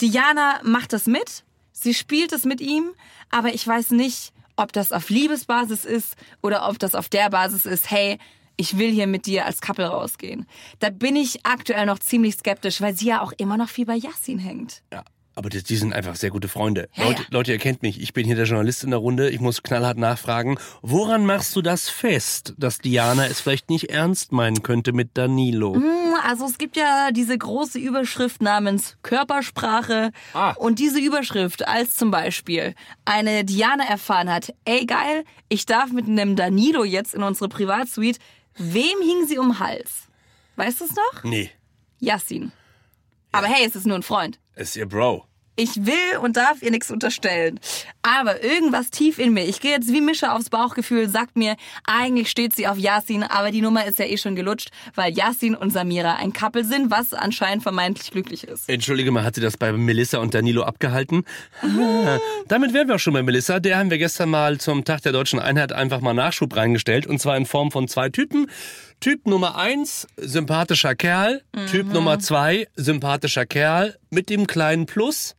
Diana 0.00 0.60
macht 0.64 0.92
das 0.92 1.06
mit. 1.06 1.44
Sie 1.72 1.94
spielt 1.94 2.32
es 2.32 2.44
mit 2.44 2.60
ihm. 2.60 2.90
Aber 3.30 3.54
ich 3.54 3.66
weiß 3.66 3.92
nicht, 3.92 4.32
ob 4.56 4.72
das 4.72 4.92
auf 4.92 5.08
Liebesbasis 5.08 5.86
ist 5.86 6.14
oder 6.42 6.68
ob 6.68 6.78
das 6.78 6.94
auf 6.94 7.08
der 7.08 7.30
Basis 7.30 7.64
ist, 7.64 7.90
hey, 7.90 8.18
ich 8.56 8.76
will 8.76 8.90
hier 8.90 9.06
mit 9.06 9.24
dir 9.24 9.46
als 9.46 9.62
Couple 9.62 9.86
rausgehen. 9.86 10.46
Da 10.80 10.90
bin 10.90 11.16
ich 11.16 11.46
aktuell 11.46 11.86
noch 11.86 11.98
ziemlich 11.98 12.34
skeptisch, 12.34 12.82
weil 12.82 12.94
sie 12.94 13.06
ja 13.06 13.22
auch 13.22 13.32
immer 13.38 13.56
noch 13.56 13.70
viel 13.70 13.86
bei 13.86 13.96
Yassin 13.96 14.38
hängt. 14.38 14.82
Ja. 14.92 15.02
Aber 15.40 15.48
die, 15.48 15.62
die 15.62 15.76
sind 15.76 15.94
einfach 15.94 16.16
sehr 16.16 16.28
gute 16.28 16.48
Freunde. 16.48 16.90
Ja, 16.96 17.04
Leute, 17.06 17.22
ja. 17.22 17.28
Leute, 17.30 17.52
ihr 17.52 17.58
kennt 17.58 17.80
mich. 17.80 17.98
Ich 17.98 18.12
bin 18.12 18.26
hier 18.26 18.36
der 18.36 18.44
Journalist 18.44 18.84
in 18.84 18.90
der 18.90 18.98
Runde. 18.98 19.30
Ich 19.30 19.40
muss 19.40 19.62
knallhart 19.62 19.96
nachfragen. 19.96 20.58
Woran 20.82 21.24
machst 21.24 21.56
du 21.56 21.62
das 21.62 21.88
fest, 21.88 22.52
dass 22.58 22.76
Diana 22.76 23.24
es 23.26 23.40
vielleicht 23.40 23.70
nicht 23.70 23.88
ernst 23.88 24.32
meinen 24.32 24.62
könnte 24.62 24.92
mit 24.92 25.16
Danilo? 25.16 25.76
Hm, 25.76 26.12
Also 26.26 26.44
es 26.44 26.58
gibt 26.58 26.76
ja 26.76 27.10
diese 27.10 27.38
große 27.38 27.78
Überschrift 27.78 28.42
namens 28.42 28.98
Körpersprache. 29.02 30.10
Ah. 30.34 30.50
Und 30.58 30.78
diese 30.78 31.00
Überschrift, 31.00 31.66
als 31.66 31.94
zum 31.94 32.10
Beispiel 32.10 32.74
eine 33.06 33.42
Diana 33.46 33.84
erfahren 33.88 34.28
hat, 34.30 34.52
ey 34.66 34.84
geil, 34.84 35.24
ich 35.48 35.64
darf 35.64 35.90
mit 35.90 36.04
einem 36.06 36.36
Danilo 36.36 36.84
jetzt 36.84 37.14
in 37.14 37.22
unsere 37.22 37.48
Privatsuite. 37.48 38.18
Wem 38.58 39.00
hing 39.00 39.26
sie 39.26 39.38
um 39.38 39.52
den 39.52 39.58
Hals? 39.58 40.08
Weißt 40.56 40.82
du 40.82 40.84
es 40.84 40.90
noch? 40.94 41.24
Nee, 41.24 41.48
Yassin. 41.98 42.52
Aber 43.32 43.46
hey, 43.46 43.64
es 43.66 43.74
ist 43.74 43.86
nur 43.86 43.96
ein 43.96 44.02
Freund. 44.02 44.38
ist 44.54 44.76
ihr 44.76 44.86
Bro. 44.86 45.24
Ich 45.60 45.84
will 45.84 46.18
und 46.22 46.38
darf 46.38 46.62
ihr 46.62 46.70
nichts 46.70 46.90
unterstellen. 46.90 47.60
Aber 48.00 48.42
irgendwas 48.42 48.88
tief 48.88 49.18
in 49.18 49.34
mir, 49.34 49.44
ich 49.44 49.60
gehe 49.60 49.72
jetzt 49.72 49.92
wie 49.92 50.00
Mische 50.00 50.32
aufs 50.32 50.48
Bauchgefühl, 50.48 51.06
sagt 51.10 51.36
mir, 51.36 51.54
eigentlich 51.84 52.30
steht 52.30 52.56
sie 52.56 52.66
auf 52.66 52.78
Yasin, 52.78 53.22
aber 53.22 53.50
die 53.50 53.60
Nummer 53.60 53.84
ist 53.84 53.98
ja 53.98 54.06
eh 54.06 54.16
schon 54.16 54.36
gelutscht, 54.36 54.70
weil 54.94 55.12
Yasin 55.12 55.54
und 55.54 55.70
Samira 55.70 56.14
ein 56.14 56.32
Couple 56.32 56.64
sind, 56.64 56.90
was 56.90 57.12
anscheinend 57.12 57.62
vermeintlich 57.62 58.10
glücklich 58.10 58.44
ist. 58.44 58.70
Entschuldige 58.70 59.10
mal, 59.10 59.22
hat 59.22 59.34
sie 59.34 59.42
das 59.42 59.58
bei 59.58 59.70
Melissa 59.70 60.16
und 60.16 60.32
Danilo 60.32 60.62
abgehalten? 60.62 61.24
Ah, 61.62 62.18
damit 62.48 62.72
wären 62.72 62.88
wir 62.88 62.94
auch 62.94 63.00
schon 63.00 63.12
bei 63.12 63.22
Melissa. 63.22 63.60
Der 63.60 63.76
haben 63.76 63.90
wir 63.90 63.98
gestern 63.98 64.30
mal 64.30 64.56
zum 64.58 64.86
Tag 64.86 65.02
der 65.02 65.12
Deutschen 65.12 65.40
Einheit 65.40 65.74
einfach 65.74 66.00
mal 66.00 66.14
Nachschub 66.14 66.56
reingestellt. 66.56 67.06
Und 67.06 67.20
zwar 67.20 67.36
in 67.36 67.44
Form 67.44 67.70
von 67.70 67.86
zwei 67.86 68.08
Typen. 68.08 68.50
Typ 69.00 69.26
Nummer 69.26 69.56
eins, 69.56 70.06
sympathischer 70.16 70.94
Kerl. 70.94 71.42
Typ 71.70 71.92
Nummer 71.92 72.18
zwei, 72.18 72.66
sympathischer 72.76 73.44
Kerl. 73.44 73.96
Mit 74.08 74.30
dem 74.30 74.46
kleinen 74.46 74.86
Plus. 74.86 75.36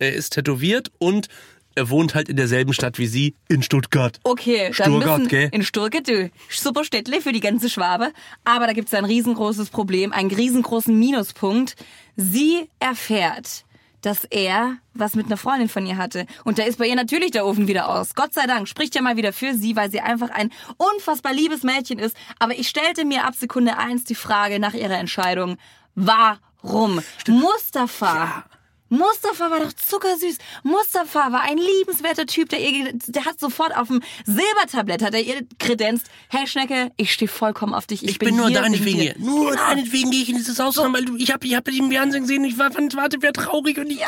Er 0.00 0.14
ist 0.14 0.32
tätowiert 0.32 0.90
und 0.98 1.28
er 1.76 1.88
wohnt 1.88 2.14
halt 2.14 2.28
in 2.28 2.36
derselben 2.36 2.72
Stadt 2.72 2.98
wie 2.98 3.06
sie, 3.06 3.36
in 3.48 3.62
Stuttgart. 3.62 4.18
Okay, 4.24 4.72
dann 4.76 4.92
Stuttgart, 4.92 5.18
müssen 5.18 5.30
gell? 5.30 5.48
in 5.52 5.62
Stuttgart, 5.62 6.08
du, 6.08 6.30
super 6.50 6.84
Städtle 6.84 7.20
für 7.20 7.32
die 7.32 7.40
ganze 7.40 7.70
Schwabe. 7.70 8.12
Aber 8.44 8.66
da 8.66 8.72
gibt's 8.72 8.94
ein 8.94 9.04
riesengroßes 9.04 9.70
Problem, 9.70 10.12
einen 10.12 10.30
riesengroßen 10.30 10.98
Minuspunkt. 10.98 11.76
Sie 12.16 12.68
erfährt, 12.80 13.64
dass 14.00 14.24
er 14.24 14.78
was 14.94 15.14
mit 15.14 15.26
einer 15.26 15.36
Freundin 15.36 15.68
von 15.68 15.86
ihr 15.86 15.96
hatte. 15.96 16.26
Und 16.44 16.58
da 16.58 16.64
ist 16.64 16.78
bei 16.78 16.86
ihr 16.86 16.96
natürlich 16.96 17.30
der 17.30 17.46
Ofen 17.46 17.68
wieder 17.68 17.88
aus. 17.88 18.14
Gott 18.14 18.32
sei 18.34 18.46
Dank 18.46 18.68
spricht 18.68 18.94
ja 18.94 19.02
mal 19.02 19.16
wieder 19.16 19.32
für 19.32 19.54
sie, 19.54 19.76
weil 19.76 19.90
sie 19.90 20.00
einfach 20.00 20.30
ein 20.30 20.50
unfassbar 20.78 21.34
liebes 21.34 21.62
Mädchen 21.62 21.98
ist. 21.98 22.16
Aber 22.38 22.58
ich 22.58 22.68
stellte 22.68 23.04
mir 23.04 23.26
ab 23.26 23.34
Sekunde 23.34 23.76
eins 23.76 24.04
die 24.04 24.14
Frage 24.14 24.58
nach 24.58 24.74
ihrer 24.74 24.98
Entscheidung, 24.98 25.58
warum? 25.94 27.00
Mustafa. 27.28 28.44
Mustafa 28.90 29.50
war 29.50 29.60
doch 29.60 29.72
zuckersüß. 29.72 30.36
Mustafa 30.64 31.32
war 31.32 31.42
ein 31.42 31.58
liebenswerter 31.58 32.26
Typ, 32.26 32.48
der, 32.48 32.60
ihr, 32.60 32.92
der 33.06 33.24
hat 33.24 33.40
sofort 33.40 33.74
auf 33.76 33.88
dem 33.88 34.02
Silbertablett 34.26 35.02
hat 35.02 35.14
er 35.14 35.20
ihr 35.22 35.46
kredenzt, 35.58 36.06
hey 36.28 36.46
Schnecke, 36.46 36.90
ich 36.96 37.12
stehe 37.12 37.28
vollkommen 37.28 37.72
auf 37.72 37.86
dich. 37.86 38.02
Ich, 38.02 38.10
Ich 38.10 38.18
bin 38.18 38.36
nur 38.36 38.48
hier 38.48 38.60
deinetwegen 38.60 38.98
wegen 39.00 39.00
hier. 39.00 39.14
Nur 39.18 39.50
Genau. 39.52 39.62
deinetwegen 39.62 40.10
gehe 40.10 40.22
ich 40.22 40.28
in 40.28 40.36
dieses 40.36 40.58
Haus 40.58 40.78
rein, 40.78 40.92
weil 40.92 41.04
du, 41.04 41.16
ich 41.16 41.32
habe 41.32 41.46
ich 41.46 41.54
hab 41.54 41.64
dich 41.64 41.78
im 41.78 41.90
Fernsehen 41.90 42.22
gesehen, 42.22 42.44
ich 42.44 42.58
war, 42.58 42.70
fand, 42.70 42.94
warte, 42.96 43.22
wäre 43.22 43.32
traurig 43.32 43.78
und 43.78 43.90
ich 43.90 44.00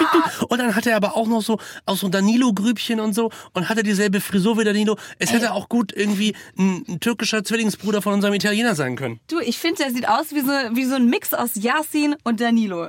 Und 0.48 0.58
dann 0.58 0.74
hat 0.74 0.86
er 0.86 0.96
aber 0.96 1.16
auch 1.16 1.26
noch 1.26 1.42
so 1.42 1.58
aus 1.86 2.00
so 2.00 2.08
Danilo-Grübchen 2.08 3.00
und 3.00 3.14
so 3.14 3.30
und 3.52 3.68
hatte 3.68 3.82
dieselbe 3.82 4.20
Frisur 4.20 4.58
wie 4.58 4.64
Danilo. 4.64 4.96
Es 5.18 5.32
hätte 5.32 5.52
auch 5.52 5.68
gut 5.68 5.92
irgendwie 5.94 6.34
ein, 6.58 6.84
ein 6.88 7.00
türkischer 7.00 7.44
Zwillingsbruder 7.44 8.02
von 8.02 8.14
unserem 8.14 8.34
Italiener 8.34 8.74
sein 8.74 8.96
können. 8.96 9.20
Du, 9.28 9.38
ich 9.38 9.58
finde, 9.58 9.84
der 9.84 9.92
sieht 9.92 10.08
aus 10.08 10.32
wie 10.32 10.40
so, 10.40 10.50
wie 10.72 10.84
so 10.84 10.96
ein 10.96 11.06
Mix 11.06 11.32
aus 11.34 11.50
Yasin 11.54 12.16
und 12.24 12.40
Danilo. 12.40 12.88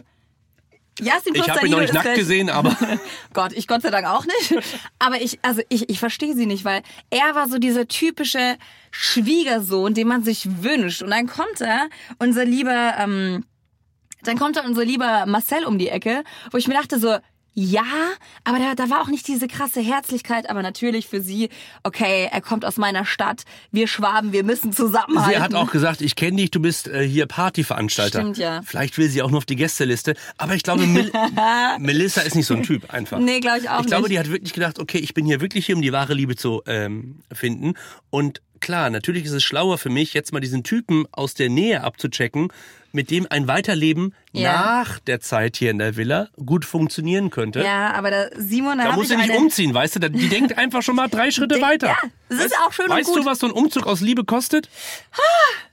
Yasin 1.00 1.33
Ich 1.35 1.50
habe 1.50 1.65
ihn 1.65 1.71
noch 1.71 1.79
nicht 1.79 1.93
nackt 1.93 2.15
gesehen, 2.15 2.50
aber 2.50 2.75
Gott, 3.33 3.51
ich 3.53 3.67
Gott 3.67 3.81
sei 3.81 3.89
Dank 3.89 4.07
auch 4.07 4.25
nicht. 4.25 4.63
Aber 5.00 5.19
ich, 5.21 5.39
also 5.41 5.62
ich, 5.69 5.89
ich 5.89 6.00
verstehe 6.00 6.35
sie 6.35 6.45
nicht, 6.45 6.65
weil 6.65 6.83
er 7.09 7.35
war 7.35 7.50
so 7.50 7.57
dieser 7.57 7.88
typische 7.88 8.57
Schwiegersohn, 8.91 9.93
den 9.93 10.07
man 10.07 10.23
sich 10.23 10.47
wünscht. 10.62 11.01
Und 11.01 11.09
dann 11.09 11.27
kommt 11.27 11.62
er, 11.62 11.89
unser 12.19 12.45
lieber 12.45 12.93
ähm, 13.00 13.45
Dann 14.23 14.38
kommt 14.38 14.55
dann 14.55 14.65
unser 14.67 14.85
lieber 14.85 15.25
Marcel 15.25 15.65
um 15.65 15.77
die 15.77 15.89
Ecke, 15.89 16.23
wo 16.51 16.57
ich 16.57 16.67
mir 16.67 16.75
dachte 16.75 17.00
so, 17.00 17.17
ja, 17.55 17.83
aber 18.43 18.57
da, 18.57 18.75
da 18.75 18.89
war 18.89 19.01
auch 19.01 19.07
nicht 19.07 19.27
diese 19.27 19.48
krasse 19.48 19.79
Herzlichkeit, 19.79 20.50
aber 20.50 20.63
natürlich 20.63 21.07
für 21.07 21.22
sie, 21.22 21.50
okay, 21.83 22.27
er 22.31 22.41
kommt 22.41 22.65
aus 22.65 22.77
meiner 22.77 23.05
Stadt, 23.05 23.43
wir 23.72 23.88
Schwaben, 23.88 24.33
wir 24.33 24.43
müssen 24.43 24.74
zusammenhalten. 24.74 25.36
Sie 25.36 25.39
hat 25.39 25.53
auch 25.53 25.72
gesagt, 25.72 26.01
ich 26.01 26.15
kenne 26.15 26.38
dich, 26.38 26.51
du 26.51 26.60
bist 26.60 26.88
äh, 26.88 27.07
hier 27.07 27.27
Partyveranstalter. 27.27 28.22
Stimmt, 28.22 28.38
ja. 28.38 28.62
Vielleicht 28.65 28.98
will 28.98 29.10
sie 29.10 29.22
auch 29.22 29.29
nur 29.29 29.38
auf 29.38 29.45
die 29.45 29.55
Gästeliste, 29.55 30.15
aber 30.38 30.55
ich 30.55 30.63
glaube, 30.63 30.88
Mel 30.88 31.12
Melissa 31.79 32.22
ist 32.22 32.36
nicht 32.36 32.48
so 32.48 32.55
ein 32.55 32.63
Typ 32.63 32.91
einfach. 32.91 33.19
Nee, 33.19 33.39
glaube 33.39 33.60
ich 33.60 33.69
auch 33.69 33.81
Ich 33.81 33.88
glaube, 33.88 34.03
nicht. 34.03 34.13
die 34.13 34.19
hat 34.19 34.29
wirklich 34.29 34.53
gedacht, 34.53 34.79
okay, 34.79 34.98
ich 34.98 35.13
bin 35.13 35.25
hier 35.25 35.39
wirklich 35.39 35.65
hier, 35.65 35.75
um 35.75 35.81
die 35.81 35.91
wahre 35.91 36.13
Liebe 36.15 36.36
zu 36.36 36.63
ähm, 36.65 37.19
finden. 37.31 37.74
Und 38.10 38.41
klar, 38.60 38.89
natürlich 38.89 39.25
ist 39.25 39.31
es 39.31 39.43
schlauer 39.43 39.77
für 39.77 39.89
mich, 39.89 40.13
jetzt 40.13 40.31
mal 40.33 40.39
diesen 40.39 40.63
Typen 40.63 41.05
aus 41.12 41.33
der 41.33 41.50
Nähe 41.50 41.83
abzuchecken, 41.83 42.50
mit 42.91 43.10
dem 43.10 43.25
ein 43.29 43.48
Weiterleben 43.48 44.13
Ja. 44.33 44.53
nach 44.53 45.00
der 45.00 45.19
Zeit 45.19 45.57
hier 45.57 45.72
in 45.72 45.79
der 45.79 45.98
Villa 45.98 46.29
gut 46.45 46.63
funktionieren 46.63 47.31
könnte. 47.31 47.63
Ja, 47.63 47.91
aber 47.93 48.12
da, 48.12 48.25
Simon, 48.38 48.77
da, 48.77 48.91
muss 48.93 49.07
sie 49.10 49.15
nicht 49.15 49.36
umziehen, 49.36 49.74
weißt 49.74 49.95
du? 49.95 50.10
Die 50.12 50.29
denkt 50.29 50.57
einfach 50.57 50.83
schon 50.83 50.95
mal 50.95 51.07
drei 51.07 51.31
Schritte 51.31 51.60
weiter. 51.60 51.88
Ja, 51.88 51.98
das 52.29 52.45
ist 52.45 52.55
auch 52.65 52.72
schön 52.72 52.86
und 52.86 52.91
Weißt 52.91 53.15
du, 53.15 53.25
was 53.25 53.39
so 53.39 53.48
ein 53.48 53.51
Umzug 53.51 53.88
aus 53.88 54.01
Liebe 54.01 54.24
kostet? 54.24 54.69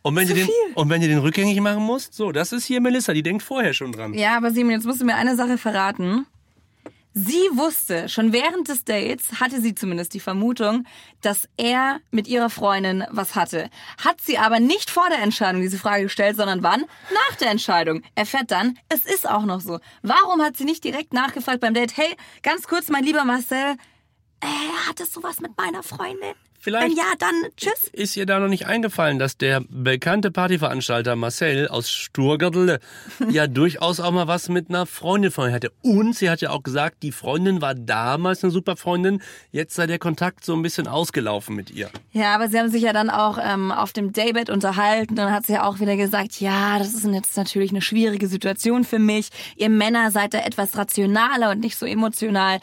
Und 0.02 0.16
wenn, 0.16 0.26
zu 0.26 0.32
du 0.32 0.40
den, 0.40 0.46
viel. 0.46 0.74
und 0.74 0.88
wenn 0.88 1.02
du 1.02 1.08
den 1.08 1.18
rückgängig 1.18 1.60
machen 1.60 1.82
musst, 1.82 2.14
so, 2.14 2.32
das 2.32 2.52
ist 2.52 2.64
hier 2.64 2.80
Melissa, 2.80 3.12
die 3.12 3.22
denkt 3.22 3.42
vorher 3.42 3.74
schon 3.74 3.92
dran. 3.92 4.14
Ja, 4.14 4.38
aber 4.38 4.50
Simon, 4.50 4.72
jetzt 4.72 4.86
musst 4.86 5.02
du 5.02 5.04
mir 5.04 5.16
eine 5.16 5.36
Sache 5.36 5.58
verraten. 5.58 6.26
Sie 7.12 7.48
wusste, 7.52 8.08
schon 8.08 8.32
während 8.32 8.68
des 8.68 8.84
Dates 8.84 9.40
hatte 9.40 9.60
sie 9.60 9.74
zumindest 9.74 10.14
die 10.14 10.20
Vermutung, 10.20 10.86
dass 11.22 11.48
er 11.56 11.98
mit 12.12 12.28
ihrer 12.28 12.50
Freundin 12.50 13.04
was 13.10 13.34
hatte. 13.34 13.68
Hat 13.98 14.20
sie 14.20 14.38
aber 14.38 14.60
nicht 14.60 14.90
vor 14.90 15.08
der 15.08 15.20
Entscheidung 15.20 15.60
diese 15.60 15.78
Frage 15.78 16.04
gestellt, 16.04 16.36
sondern 16.36 16.62
wann? 16.62 16.82
Nach 17.12 17.36
der 17.36 17.50
Entscheidung. 17.50 18.02
Erfährt 18.14 18.52
dann, 18.52 18.78
es 18.88 19.06
ist 19.06 19.28
auch 19.28 19.44
noch 19.44 19.60
so. 19.60 19.80
Warum 20.02 20.40
hat 20.40 20.56
sie 20.56 20.64
nicht 20.64 20.84
direkt 20.84 21.12
nachgefragt 21.12 21.60
beim 21.60 21.74
Date, 21.74 21.96
hey, 21.96 22.16
ganz 22.42 22.68
kurz, 22.68 22.88
mein 22.88 23.04
lieber 23.04 23.24
Marcel, 23.24 23.76
äh, 24.40 24.46
hattest 24.88 25.16
du 25.16 25.22
was 25.22 25.40
mit 25.40 25.56
meiner 25.56 25.82
Freundin? 25.82 26.34
Vielleicht- 26.62 26.90
Wenn 26.90 26.96
ja, 26.96 27.04
dann 27.18 27.34
tschüss. 27.56 27.88
Ist 27.92 28.16
ihr 28.16 28.26
da 28.26 28.38
noch 28.38 28.48
nicht 28.48 28.66
eingefallen, 28.66 29.18
dass 29.18 29.38
der 29.38 29.62
bekannte 29.70 30.30
Partyveranstalter 30.30 31.16
Marcel 31.16 31.68
aus 31.68 31.90
Sturgerdle 31.90 32.80
ja 33.30 33.46
durchaus 33.46 33.98
auch 33.98 34.10
mal 34.10 34.28
was 34.28 34.48
mit 34.50 34.68
einer 34.68 34.84
Freundin 34.84 35.30
von 35.30 35.48
ihr 35.48 35.54
hatte? 35.54 35.72
Und 35.82 36.14
sie 36.16 36.28
hat 36.28 36.42
ja 36.42 36.50
auch 36.50 36.62
gesagt, 36.62 37.02
die 37.02 37.12
Freundin 37.12 37.62
war 37.62 37.74
damals 37.74 38.44
eine 38.44 38.50
super 38.52 38.76
Freundin, 38.76 39.22
jetzt 39.52 39.74
sei 39.74 39.86
der 39.86 39.98
Kontakt 39.98 40.44
so 40.44 40.54
ein 40.54 40.60
bisschen 40.62 40.86
ausgelaufen 40.86 41.56
mit 41.56 41.70
ihr. 41.70 41.90
Ja, 42.12 42.34
aber 42.34 42.48
sie 42.48 42.58
haben 42.58 42.70
sich 42.70 42.82
ja 42.82 42.92
dann 42.92 43.08
auch 43.08 43.38
ähm, 43.42 43.72
auf 43.72 43.92
dem 43.94 44.12
Daybed 44.12 44.50
unterhalten. 44.50 45.16
Dann 45.16 45.32
hat 45.32 45.46
sie 45.46 45.54
ja 45.54 45.64
auch 45.64 45.80
wieder 45.80 45.96
gesagt, 45.96 46.40
ja, 46.40 46.78
das 46.78 46.92
ist 46.92 47.06
jetzt 47.06 47.36
natürlich 47.36 47.70
eine 47.70 47.80
schwierige 47.80 48.26
Situation 48.28 48.84
für 48.84 48.98
mich. 48.98 49.30
Ihr 49.56 49.70
Männer 49.70 50.10
seid 50.10 50.34
da 50.34 50.38
etwas 50.40 50.76
rationaler 50.76 51.50
und 51.52 51.60
nicht 51.60 51.76
so 51.78 51.86
emotional. 51.86 52.60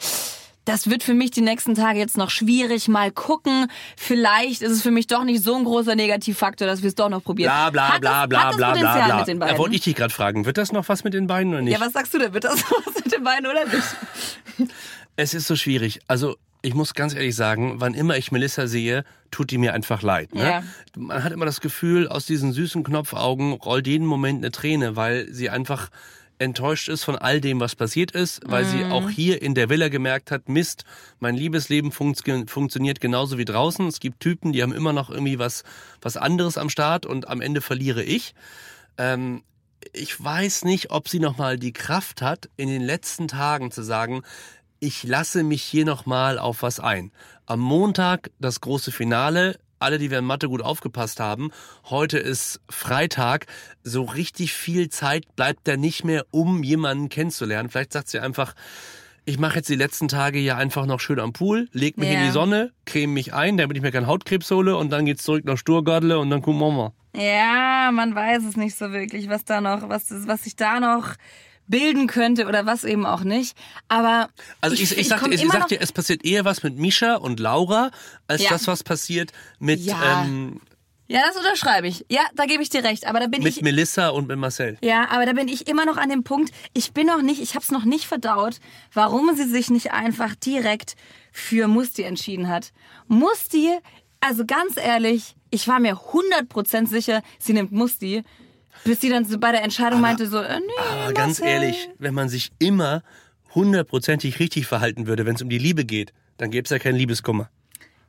Das 0.68 0.90
wird 0.90 1.02
für 1.02 1.14
mich 1.14 1.30
die 1.30 1.40
nächsten 1.40 1.74
Tage 1.74 1.98
jetzt 1.98 2.18
noch 2.18 2.28
schwierig. 2.28 2.88
Mal 2.88 3.10
gucken. 3.10 3.70
Vielleicht 3.96 4.60
ist 4.60 4.70
es 4.70 4.82
für 4.82 4.90
mich 4.90 5.06
doch 5.06 5.24
nicht 5.24 5.42
so 5.42 5.54
ein 5.56 5.64
großer 5.64 5.94
Negativfaktor, 5.94 6.66
dass 6.66 6.82
wir 6.82 6.88
es 6.88 6.94
doch 6.94 7.08
noch 7.08 7.24
probieren. 7.24 7.48
Bla 7.50 7.70
bla 7.70 7.94
Hat 7.94 8.00
bla 8.02 8.26
das, 8.26 8.28
bla 8.28 8.52
bla 8.52 8.72
bla 8.74 9.06
bla. 9.06 9.16
mit 9.20 9.28
den 9.28 9.40
Da 9.40 9.46
beiden? 9.46 9.58
wollte 9.58 9.74
ich 9.76 9.80
dich 9.80 9.94
gerade 9.94 10.12
fragen, 10.12 10.44
wird 10.44 10.58
das 10.58 10.70
noch 10.70 10.86
was 10.90 11.04
mit 11.04 11.14
den 11.14 11.26
beiden 11.26 11.52
oder 11.54 11.62
nicht? 11.62 11.72
ja, 11.72 11.80
was 11.80 11.94
sagst 11.94 12.12
du 12.12 12.18
denn? 12.18 12.34
Wird 12.34 12.44
das 12.44 12.62
was 12.86 13.02
mit 13.02 13.10
den 13.12 13.24
beiden 13.24 13.46
oder 13.46 13.64
nicht? 13.64 14.70
Es 15.16 15.32
ist 15.32 15.46
so 15.46 15.56
schwierig. 15.56 16.00
Also 16.06 16.36
ich 16.60 16.74
muss 16.74 16.92
ganz 16.92 17.14
ehrlich 17.14 17.34
sagen, 17.34 17.76
wann 17.78 17.94
immer 17.94 18.18
ich 18.18 18.30
Melissa 18.30 18.66
sehe, 18.66 19.04
tut 19.30 19.50
die 19.50 19.56
mir 19.58 19.72
einfach 19.72 20.02
leid. 20.02 20.34
Ne? 20.34 20.42
Ja. 20.42 20.62
Man 20.96 21.24
hat 21.24 21.32
immer 21.32 21.46
das 21.46 21.60
Gefühl, 21.62 22.08
aus 22.08 22.26
diesen 22.26 22.52
süßen 22.52 22.82
Knopfaugen 22.84 23.52
rollt 23.54 23.86
jeden 23.86 24.06
Moment 24.06 24.38
eine 24.44 24.50
Träne, 24.50 24.96
weil 24.96 25.32
sie 25.32 25.48
einfach 25.48 25.88
enttäuscht 26.38 26.88
ist 26.88 27.04
von 27.04 27.16
all 27.16 27.40
dem, 27.40 27.60
was 27.60 27.74
passiert 27.74 28.12
ist, 28.12 28.40
weil 28.46 28.64
sie 28.64 28.84
Mhm. 28.84 28.92
auch 28.92 29.10
hier 29.10 29.42
in 29.42 29.54
der 29.54 29.68
Villa 29.68 29.88
gemerkt 29.88 30.30
hat, 30.30 30.48
Mist, 30.48 30.84
mein 31.18 31.34
Liebesleben 31.34 31.90
funktio- 31.90 32.48
funktioniert 32.48 33.00
genauso 33.00 33.38
wie 33.38 33.44
draußen. 33.44 33.86
Es 33.88 34.00
gibt 34.00 34.20
Typen, 34.20 34.52
die 34.52 34.62
haben 34.62 34.72
immer 34.72 34.92
noch 34.92 35.10
irgendwie 35.10 35.38
was, 35.38 35.64
was 36.00 36.16
anderes 36.16 36.56
am 36.56 36.70
Start 36.70 37.06
und 37.06 37.28
am 37.28 37.40
Ende 37.40 37.60
verliere 37.60 38.02
ich. 38.02 38.34
Ähm, 38.96 39.42
ich 39.92 40.22
weiß 40.22 40.64
nicht, 40.64 40.90
ob 40.90 41.08
sie 41.08 41.20
nochmal 41.20 41.58
die 41.58 41.72
Kraft 41.72 42.22
hat, 42.22 42.48
in 42.56 42.68
den 42.68 42.82
letzten 42.82 43.28
Tagen 43.28 43.70
zu 43.70 43.82
sagen, 43.82 44.22
ich 44.80 45.02
lasse 45.02 45.42
mich 45.42 45.62
hier 45.62 45.84
nochmal 45.84 46.38
auf 46.38 46.62
was 46.62 46.78
ein. 46.78 47.10
Am 47.46 47.58
Montag 47.60 48.30
das 48.38 48.60
große 48.60 48.92
Finale. 48.92 49.58
Alle, 49.78 49.98
die 49.98 50.10
wir 50.10 50.18
in 50.18 50.24
Mathe 50.24 50.48
gut 50.48 50.62
aufgepasst 50.62 51.20
haben. 51.20 51.50
Heute 51.88 52.18
ist 52.18 52.60
Freitag. 52.68 53.46
So 53.82 54.02
richtig 54.02 54.52
viel 54.52 54.88
Zeit 54.88 55.24
bleibt 55.36 55.68
da 55.68 55.76
nicht 55.76 56.04
mehr, 56.04 56.24
um 56.30 56.62
jemanden 56.62 57.08
kennenzulernen. 57.08 57.68
Vielleicht 57.68 57.92
sagt 57.92 58.08
sie 58.08 58.18
einfach, 58.18 58.54
ich 59.24 59.38
mache 59.38 59.56
jetzt 59.56 59.68
die 59.68 59.74
letzten 59.74 60.08
Tage 60.08 60.38
ja 60.38 60.56
einfach 60.56 60.86
noch 60.86 61.00
schön 61.00 61.20
am 61.20 61.32
Pool, 61.34 61.68
leg 61.72 61.98
mich 61.98 62.08
in 62.08 62.14
Ja. 62.20 62.24
die 62.24 62.30
Sonne, 62.30 62.72
creme 62.86 63.12
mich 63.12 63.34
ein, 63.34 63.58
damit 63.58 63.76
ich 63.76 63.82
mir 63.82 63.92
keinen 63.92 64.06
Hautkrebs 64.06 64.50
hole 64.50 64.76
und 64.76 64.90
dann 64.90 65.04
geht's 65.04 65.22
zurück 65.22 65.44
nach 65.44 65.58
Sturgardle 65.58 66.18
und 66.18 66.30
dann 66.30 66.40
gucken 66.40 66.60
wir 66.60 66.70
mal. 66.70 66.92
Ja, 67.14 67.90
man 67.92 68.14
weiß 68.14 68.44
es 68.44 68.56
nicht 68.56 68.74
so 68.76 68.90
wirklich, 68.92 69.28
was 69.28 69.44
da 69.44 69.60
noch, 69.60 69.88
was, 69.88 70.06
was 70.26 70.44
sich 70.44 70.56
da 70.56 70.80
noch 70.80 71.14
bilden 71.68 72.06
könnte 72.06 72.46
oder 72.46 72.66
was 72.66 72.84
eben 72.84 73.06
auch 73.06 73.22
nicht. 73.22 73.56
Aber 73.88 74.28
Also 74.60 74.74
ich, 74.74 74.96
ich, 74.96 75.08
sag, 75.08 75.20
komm 75.20 75.30
dir, 75.30 75.36
ich 75.36 75.42
immer 75.42 75.52
sag 75.52 75.68
dir, 75.68 75.80
es 75.80 75.92
passiert 75.92 76.24
eher 76.24 76.44
was 76.44 76.62
mit 76.62 76.76
Misha 76.78 77.14
und 77.16 77.38
Laura, 77.40 77.90
als 78.26 78.42
Ja. 78.42 78.50
das, 78.50 78.66
was 78.66 78.82
passiert 78.82 79.32
mit, 79.58 79.80
Ja. 79.80 80.22
ähm, 80.24 80.60
Ja, 81.10 81.22
das 81.26 81.36
unterschreibe 81.38 81.86
ich. 81.88 82.04
Ja, 82.10 82.20
da 82.34 82.44
gebe 82.44 82.62
ich 82.62 82.68
dir 82.68 82.84
recht. 82.84 83.06
Aber 83.06 83.18
da 83.18 83.28
bin 83.28 83.42
mit 83.42 83.56
ich. 83.56 83.62
Melissa 83.62 84.08
und 84.10 84.28
mit 84.28 84.36
Marcel. 84.38 84.76
Ja, 84.82 85.08
aber 85.10 85.24
da 85.24 85.32
bin 85.32 85.48
ich 85.48 85.66
immer 85.66 85.86
noch 85.86 85.96
an 85.96 86.10
dem 86.10 86.22
Punkt. 86.22 86.52
Ich 86.74 86.92
bin 86.92 87.06
noch 87.06 87.22
nicht, 87.22 87.40
ich 87.40 87.54
habe 87.54 87.62
es 87.62 87.70
noch 87.70 87.84
nicht 87.86 88.04
verdaut, 88.04 88.56
warum 88.92 89.34
sie 89.34 89.44
sich 89.48 89.70
nicht 89.70 89.92
einfach 89.92 90.34
direkt 90.34 90.96
für 91.32 91.66
Musti 91.66 92.02
entschieden 92.02 92.48
hat. 92.48 92.72
Musti, 93.06 93.70
also 94.20 94.44
ganz 94.44 94.76
ehrlich, 94.76 95.34
ich 95.50 95.66
war 95.66 95.80
mir 95.80 95.94
100% 95.94 96.86
sicher, 96.86 97.22
sie 97.38 97.54
nimmt 97.54 97.72
Musti, 97.72 98.22
bis 98.84 99.00
sie 99.00 99.08
dann 99.10 99.24
so 99.24 99.38
bei 99.38 99.52
der 99.52 99.62
Entscheidung 99.62 100.00
meinte 100.00 100.26
so, 100.26 100.38
äh, 100.38 100.58
nee, 100.60 100.66
Aber 101.02 101.12
ganz 101.12 101.40
Marcel. 101.40 101.46
ehrlich, 101.62 101.88
wenn 101.98 102.14
man 102.14 102.28
sich 102.28 102.50
immer 102.58 103.02
hundertprozentig 103.54 104.38
richtig 104.40 104.66
verhalten 104.66 105.06
würde, 105.06 105.26
wenn 105.26 105.34
es 105.34 105.42
um 105.42 105.48
die 105.48 105.58
Liebe 105.58 105.84
geht, 105.84 106.12
dann 106.36 106.50
gäbe 106.50 106.64
es 106.64 106.70
ja 106.70 106.78
keinen 106.78 106.96
Liebeskummer. 106.96 107.50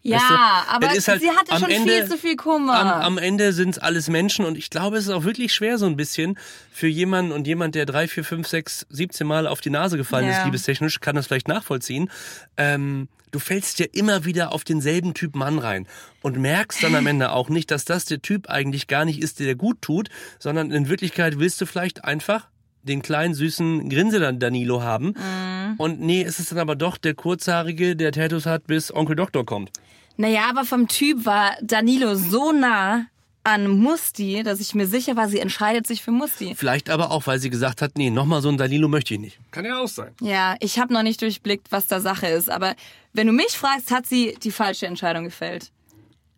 Ja, 0.01 0.15
Weißt 0.17 0.29
du, 0.29 0.35
aber 0.75 0.95
es 0.97 1.07
halt 1.09 1.21
sie 1.21 1.29
hatte 1.29 1.59
schon 1.59 1.69
Ende- 1.69 1.91
viel 1.91 2.05
zu 2.07 2.17
viel 2.17 2.35
Kummer. 2.37 2.73
Am, 2.79 3.01
am 3.01 3.17
Ende 3.17 3.51
sind 3.51 3.71
es 3.71 3.79
alles 3.79 4.07
Menschen 4.07 4.45
und 4.45 4.57
ich 4.57 4.69
glaube, 4.69 4.95
es 4.97 5.05
ist 5.07 5.11
auch 5.11 5.25
wirklich 5.25 5.53
schwer 5.53 5.77
so 5.77 5.87
ein 5.87 5.97
bisschen 5.97 6.37
für 6.71 6.87
jemanden 6.87 7.33
und 7.33 7.47
jemand, 7.47 7.75
der 7.75 7.85
drei, 7.85 8.07
vier, 8.07 8.23
fünf, 8.23 8.47
sechs, 8.47 8.85
17 8.91 9.27
Mal 9.27 9.45
auf 9.45 9.59
die 9.59 9.69
Nase 9.69 9.97
gefallen 9.97 10.27
Ja. 10.27 10.37
ist, 10.37 10.45
liebestechnisch, 10.45 11.01
kann 11.01 11.17
das 11.17 11.27
vielleicht 11.27 11.49
nachvollziehen. 11.49 12.09
Ähm, 12.55 13.09
du 13.31 13.39
fällst 13.39 13.79
ja 13.79 13.85
immer 13.91 14.25
wieder 14.25 14.51
auf 14.51 14.63
denselben 14.63 15.13
Typ 15.13 15.35
Mann 15.35 15.59
rein 15.59 15.87
und 16.21 16.37
merkst 16.37 16.83
dann 16.83 16.95
am 16.95 17.07
Ende 17.07 17.31
auch 17.31 17.49
nicht, 17.49 17.71
dass 17.71 17.85
das 17.85 18.05
der 18.05 18.21
Typ 18.21 18.49
eigentlich 18.49 18.87
gar 18.87 19.05
nicht 19.05 19.21
ist, 19.21 19.39
der 19.39 19.47
dir 19.47 19.55
gut 19.55 19.81
tut, 19.81 20.09
sondern 20.39 20.71
in 20.71 20.89
Wirklichkeit 20.89 21.39
willst 21.39 21.59
du 21.61 21.65
vielleicht 21.65 22.05
einfach 22.05 22.49
den 22.83 23.01
kleinen 23.01 23.33
süßen 23.33 23.89
Grinse 23.89 24.33
Danilo 24.33 24.81
haben. 24.81 25.07
Mhm. 25.07 25.75
Und 25.77 25.99
nee, 25.99 26.23
es 26.23 26.39
ist 26.39 26.51
dann 26.51 26.59
aber 26.59 26.75
doch 26.75 26.97
der 26.97 27.13
kurzhaarige, 27.13 27.95
der 27.95 28.11
Tattoos 28.11 28.45
hat, 28.45 28.67
bis 28.67 28.93
Onkel 28.93 29.15
Doktor 29.15 29.45
kommt. 29.45 29.71
Naja, 30.17 30.49
aber 30.49 30.65
vom 30.65 30.87
Typ 30.87 31.25
war 31.25 31.55
Danilo 31.61 32.15
so 32.15 32.51
nah 32.51 33.05
an 33.43 33.67
Musti, 33.67 34.43
dass 34.43 34.59
ich 34.59 34.75
mir 34.75 34.87
sicher 34.87 35.15
war, 35.15 35.29
sie 35.29 35.39
entscheidet 35.39 35.87
sich 35.87 36.01
für 36.01 36.11
Musti. 36.11 36.55
Vielleicht 36.55 36.89
aber 36.89 37.11
auch, 37.11 37.27
weil 37.27 37.39
sie 37.39 37.49
gesagt 37.49 37.81
hat, 37.81 37.97
nee, 37.97 38.09
nochmal 38.09 38.41
so 38.41 38.49
ein 38.49 38.57
Danilo 38.57 38.87
möchte 38.87 39.13
ich 39.13 39.19
nicht. 39.19 39.39
Kann 39.51 39.65
ja 39.65 39.79
auch 39.79 39.87
sein. 39.87 40.11
Ja, 40.21 40.55
ich 40.59 40.79
habe 40.79 40.93
noch 40.93 41.03
nicht 41.03 41.21
durchblickt, 41.21 41.71
was 41.71 41.87
da 41.87 41.99
Sache 41.99 42.27
ist, 42.27 42.49
aber 42.49 42.75
wenn 43.13 43.27
du 43.27 43.33
mich 43.33 43.51
fragst, 43.51 43.91
hat 43.91 44.05
sie 44.05 44.37
die 44.43 44.51
falsche 44.51 44.87
Entscheidung 44.87 45.23
gefällt. 45.23 45.71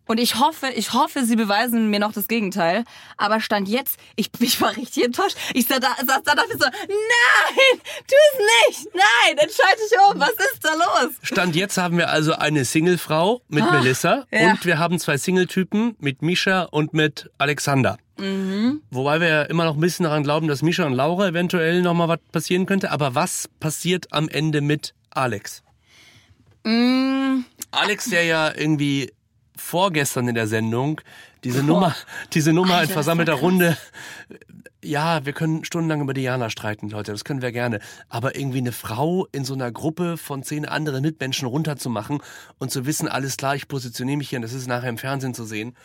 Und 0.06 0.18
ich 0.18 0.38
hoffe, 0.38 0.68
ich 0.74 0.92
hoffe, 0.92 1.24
sie 1.24 1.36
beweisen 1.36 1.88
mir 1.88 2.00
noch 2.00 2.12
das 2.12 2.28
Gegenteil. 2.28 2.84
Aber 3.16 3.40
stand 3.40 3.68
jetzt, 3.68 3.98
ich, 4.16 4.30
ich 4.40 4.60
war 4.60 4.76
richtig 4.76 5.04
enttäuscht. 5.04 5.36
Ich 5.54 5.66
saß 5.66 5.80
da, 5.80 5.94
saß 6.04 6.22
da 6.24 6.34
dachte 6.34 6.58
so, 6.58 6.64
nein, 6.64 7.80
tu 8.06 8.14
es 8.32 8.78
nicht, 8.78 8.94
nein, 8.94 9.38
entscheide 9.38 9.76
dich 9.76 9.98
um, 10.10 10.20
was 10.20 10.30
ist 10.30 10.64
da 10.64 10.74
los? 10.74 11.14
Stand 11.22 11.54
jetzt 11.56 11.78
haben 11.78 11.98
wir 11.98 12.10
also 12.10 12.34
eine 12.34 12.64
Singlefrau 12.64 13.42
mit 13.48 13.70
Melissa 13.70 14.26
ja. 14.32 14.50
und 14.50 14.64
wir 14.64 14.78
haben 14.78 14.98
zwei 14.98 15.16
Singletypen 15.16 15.96
mit 15.98 16.22
Misha 16.22 16.62
und 16.62 16.94
mit 16.94 17.30
Alexander. 17.38 17.98
Wobei 18.90 19.20
wir 19.20 19.28
ja 19.28 19.42
immer 19.42 19.64
noch 19.64 19.74
ein 19.74 19.80
bisschen 19.80 20.04
daran 20.04 20.22
glauben, 20.22 20.46
dass 20.46 20.62
Misha 20.62 20.84
und 20.84 20.92
Laura 20.92 21.28
eventuell 21.28 21.82
nochmal 21.82 22.08
was 22.08 22.18
passieren 22.30 22.66
könnte. 22.66 22.90
Aber 22.90 23.14
was 23.14 23.48
passiert 23.58 24.12
am 24.12 24.28
Ende 24.28 24.60
mit 24.60 24.94
Alex? 25.10 25.62
Alex, 27.72 28.10
der 28.10 28.24
ja 28.24 28.52
irgendwie 28.54 29.12
vorgestern 29.56 30.28
in 30.28 30.34
der 30.34 30.46
Sendung 30.46 31.00
diese 31.44 31.62
Nummer, 31.62 31.94
diese 32.32 32.52
Nummer 32.52 32.74
in 32.74 32.74
Alter, 32.74 32.86
das 32.86 32.92
versammelter. 32.92 33.34
Runde. 33.34 33.76
Ja, 34.84 35.24
wir 35.24 35.32
können 35.32 35.64
stundenlang 35.64 36.00
über 36.00 36.14
Diana 36.14 36.50
streiten, 36.50 36.88
Leute, 36.88 37.12
das 37.12 37.24
können 37.24 37.42
wir 37.42 37.52
gerne. 37.52 37.80
Aber 38.08 38.36
irgendwie 38.36 38.58
eine 38.58 38.72
Frau 38.72 39.26
in 39.32 39.44
so 39.44 39.54
einer 39.54 39.70
Gruppe 39.70 40.16
von 40.16 40.42
zehn 40.42 40.66
anderen 40.66 41.02
Mitmenschen 41.02 41.46
runterzumachen 41.46 42.20
und 42.58 42.70
zu 42.70 42.86
wissen, 42.86 43.08
alles 43.08 43.36
klar, 43.36 43.54
ich 43.54 43.68
positioniere 43.68 44.18
mich 44.18 44.28
hier 44.28 44.38
und 44.38 44.42
das 44.42 44.52
ist 44.52 44.66
nachher 44.66 44.88
im 44.88 44.98
Fernsehen 44.98 45.34
zu 45.34 45.44
sehen. 45.44 45.76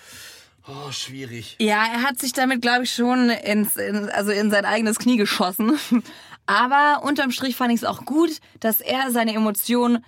Oh, 0.68 0.92
schwierig. 0.92 1.56
Ja, 1.60 1.86
er 1.94 2.02
hat 2.04 2.20
sich 2.20 2.34
damit, 2.34 2.62
glaube 2.62 2.84
ich, 2.84 2.94
schon 2.94 3.30
ins, 3.30 3.78
in, 3.78 4.10
also 4.10 4.32
in 4.32 4.52
sein 4.52 4.66
eigenes 4.66 5.00
Knie 5.00 5.18
geschossen. 5.18 5.80
Aber 6.46 7.04
unterm 7.04 7.32
Strich 7.32 7.56
fand 7.56 7.72
ich 7.72 7.82
es 7.82 7.84
auch 7.84 8.06
gut, 8.06 8.40
dass 8.60 8.82
er 8.82 9.12
seine 9.12 9.34
Emotionen 9.34 10.04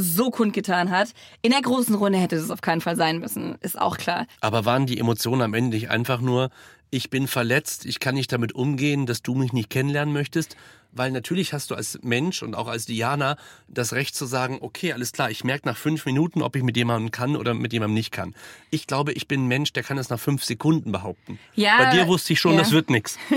so 0.00 0.30
kundgetan 0.30 0.90
hat. 0.90 1.10
In 1.42 1.50
der 1.52 1.62
großen 1.62 1.94
Runde 1.94 2.18
hätte 2.18 2.36
es 2.36 2.50
auf 2.50 2.60
keinen 2.60 2.80
Fall 2.80 2.96
sein 2.96 3.18
müssen, 3.18 3.56
ist 3.60 3.78
auch 3.78 3.96
klar. 3.98 4.26
Aber 4.40 4.64
waren 4.64 4.86
die 4.86 4.98
Emotionen 4.98 5.42
am 5.42 5.54
Ende 5.54 5.76
nicht 5.76 5.90
einfach 5.90 6.20
nur, 6.20 6.50
ich 6.90 7.10
bin 7.10 7.28
verletzt, 7.28 7.86
ich 7.86 8.00
kann 8.00 8.16
nicht 8.16 8.32
damit 8.32 8.52
umgehen, 8.52 9.06
dass 9.06 9.22
du 9.22 9.34
mich 9.34 9.52
nicht 9.52 9.70
kennenlernen 9.70 10.12
möchtest? 10.12 10.56
Weil 10.92 11.12
natürlich 11.12 11.52
hast 11.52 11.70
du 11.70 11.76
als 11.76 12.00
Mensch 12.02 12.42
und 12.42 12.56
auch 12.56 12.66
als 12.66 12.84
Diana 12.84 13.36
das 13.68 13.92
Recht 13.92 14.16
zu 14.16 14.26
sagen, 14.26 14.58
okay, 14.60 14.92
alles 14.92 15.12
klar, 15.12 15.30
ich 15.30 15.44
merke 15.44 15.68
nach 15.68 15.76
fünf 15.76 16.04
Minuten, 16.04 16.42
ob 16.42 16.56
ich 16.56 16.64
mit 16.64 16.76
jemandem 16.76 17.12
kann 17.12 17.36
oder 17.36 17.54
mit 17.54 17.72
jemandem 17.72 17.94
nicht 17.94 18.10
kann. 18.10 18.34
Ich 18.70 18.88
glaube, 18.88 19.12
ich 19.12 19.28
bin 19.28 19.44
ein 19.44 19.46
Mensch, 19.46 19.72
der 19.72 19.84
kann 19.84 19.98
es 19.98 20.10
nach 20.10 20.18
fünf 20.18 20.42
Sekunden 20.42 20.90
behaupten. 20.90 21.38
Ja, 21.54 21.78
Bei 21.78 21.90
dir 21.90 22.08
wusste 22.08 22.32
ich 22.32 22.40
schon, 22.40 22.54
ja. 22.54 22.58
das 22.58 22.72
wird 22.72 22.90
nix. 22.90 23.18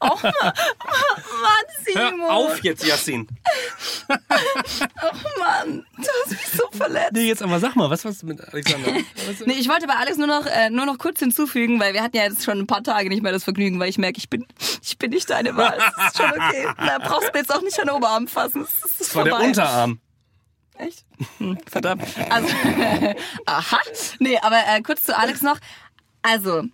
Oh 0.00 0.10
Mann, 1.46 1.84
Simon. 1.84 2.20
Hör 2.22 2.32
auf 2.32 2.62
jetzt, 2.64 2.84
Yassin. 2.84 3.26
Mann, 4.08 5.86
du 5.96 6.02
hast 6.02 6.30
mich 6.30 6.46
so 6.48 6.68
verletzt. 6.72 7.12
Nee, 7.12 7.26
jetzt 7.26 7.42
aber 7.42 7.58
sag 7.60 7.76
mal, 7.76 7.90
was 7.90 8.04
war's 8.04 8.22
mit 8.22 8.40
Alexander? 8.40 8.92
Nee, 9.46 9.54
ich 9.54 9.68
wollte 9.68 9.86
bei 9.86 9.94
Alex 9.94 10.16
nur 10.18 10.26
noch, 10.26 10.46
äh, 10.46 10.70
nur 10.70 10.86
noch 10.86 10.98
kurz 10.98 11.18
hinzufügen, 11.20 11.80
weil 11.80 11.94
wir 11.94 12.02
hatten 12.02 12.16
ja 12.16 12.24
jetzt 12.24 12.44
schon 12.44 12.58
ein 12.58 12.66
paar 12.66 12.82
Tage 12.82 13.08
nicht 13.08 13.22
mehr 13.22 13.32
das 13.32 13.44
Vergnügen, 13.44 13.78
weil 13.80 13.88
ich 13.88 13.98
merke, 13.98 14.18
ich 14.18 14.28
bin, 14.30 14.46
ich 14.82 14.98
bin 14.98 15.10
nicht 15.10 15.28
deine 15.30 15.56
Wahl. 15.56 15.76
Das 15.96 16.08
ist 16.12 16.16
schon 16.18 16.30
okay. 16.30 16.66
Na, 16.78 16.98
brauchst 16.98 17.32
mir 17.32 17.40
jetzt 17.40 17.54
auch 17.54 17.62
nicht 17.62 17.78
an 17.80 17.86
den 17.86 17.94
Oberarm 17.96 18.28
fassen. 18.28 18.62
Das 18.62 18.90
ist 18.90 19.00
Das 19.00 19.14
war 19.14 19.24
der 19.24 19.32
vorbei. 19.34 19.48
Unterarm. 19.48 20.00
Echt? 20.78 21.04
Hm, 21.38 21.58
verdammt. 21.68 22.04
Also, 22.28 22.48
aha. 23.46 23.78
Nee, 24.18 24.38
aber 24.42 24.58
äh, 24.68 24.82
kurz 24.82 25.04
zu 25.04 25.16
Alex 25.16 25.42
noch. 25.42 25.58
Also, 26.22 26.64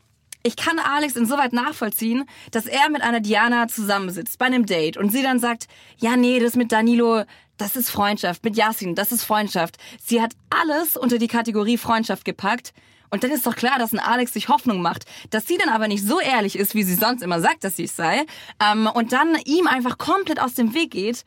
ich 0.43 0.57
kann 0.57 0.79
Alex 0.79 1.17
insoweit 1.17 1.53
nachvollziehen, 1.53 2.25
dass 2.51 2.67
er 2.67 2.91
mit 2.91 3.03
einer 3.03 3.21
Diana 3.21 3.69
zusammensitzt 3.69 4.39
bei 4.39 4.47
einem 4.47 4.67
Date 4.67 4.97
und 4.97 5.11
sie 5.11 5.23
dann 5.23 5.39
sagt, 5.39 5.67
ja, 5.99 6.17
nee, 6.17 6.41
das 6.41 6.57
mit 6.57 6.73
Danilo, 6.73 7.25
das 7.57 7.77
ist 7.77 7.91
Freundschaft. 7.91 8.45
Mit 8.45 8.57
Yasin, 8.57 8.95
das 8.95 9.13
ist 9.13 9.25
Freundschaft. 9.25 9.77
Sie 10.03 10.21
hat 10.21 10.33
alles 10.51 10.97
unter 10.97 11.19
die 11.19 11.29
Kategorie 11.29 11.79
Freundschaft 11.79 12.25
gepackt. 12.25 12.73
Und 13.11 13.25
dann 13.25 13.31
ist 13.31 13.47
doch 13.47 13.55
klar, 13.55 13.79
dass 13.79 13.93
ein 13.93 13.99
Alex 13.99 14.33
sich 14.33 14.49
Hoffnung 14.49 14.81
macht, 14.81 15.05
dass 15.29 15.47
sie 15.47 15.59
dann 15.59 15.69
aber 15.69 15.87
nicht 15.87 16.03
so 16.03 16.19
ehrlich 16.19 16.57
ist, 16.59 16.75
wie 16.75 16.83
sie 16.83 16.95
sonst 16.95 17.23
immer 17.23 17.41
sagt, 17.41 17.63
dass 17.63 17.77
sie 17.77 17.85
es 17.85 17.95
sei, 17.95 18.25
ähm, 18.59 18.87
und 18.87 19.13
dann 19.13 19.37
ihm 19.45 19.67
einfach 19.67 19.99
komplett 19.99 20.41
aus 20.41 20.55
dem 20.55 20.75
Weg 20.75 20.93
geht. 20.93 21.25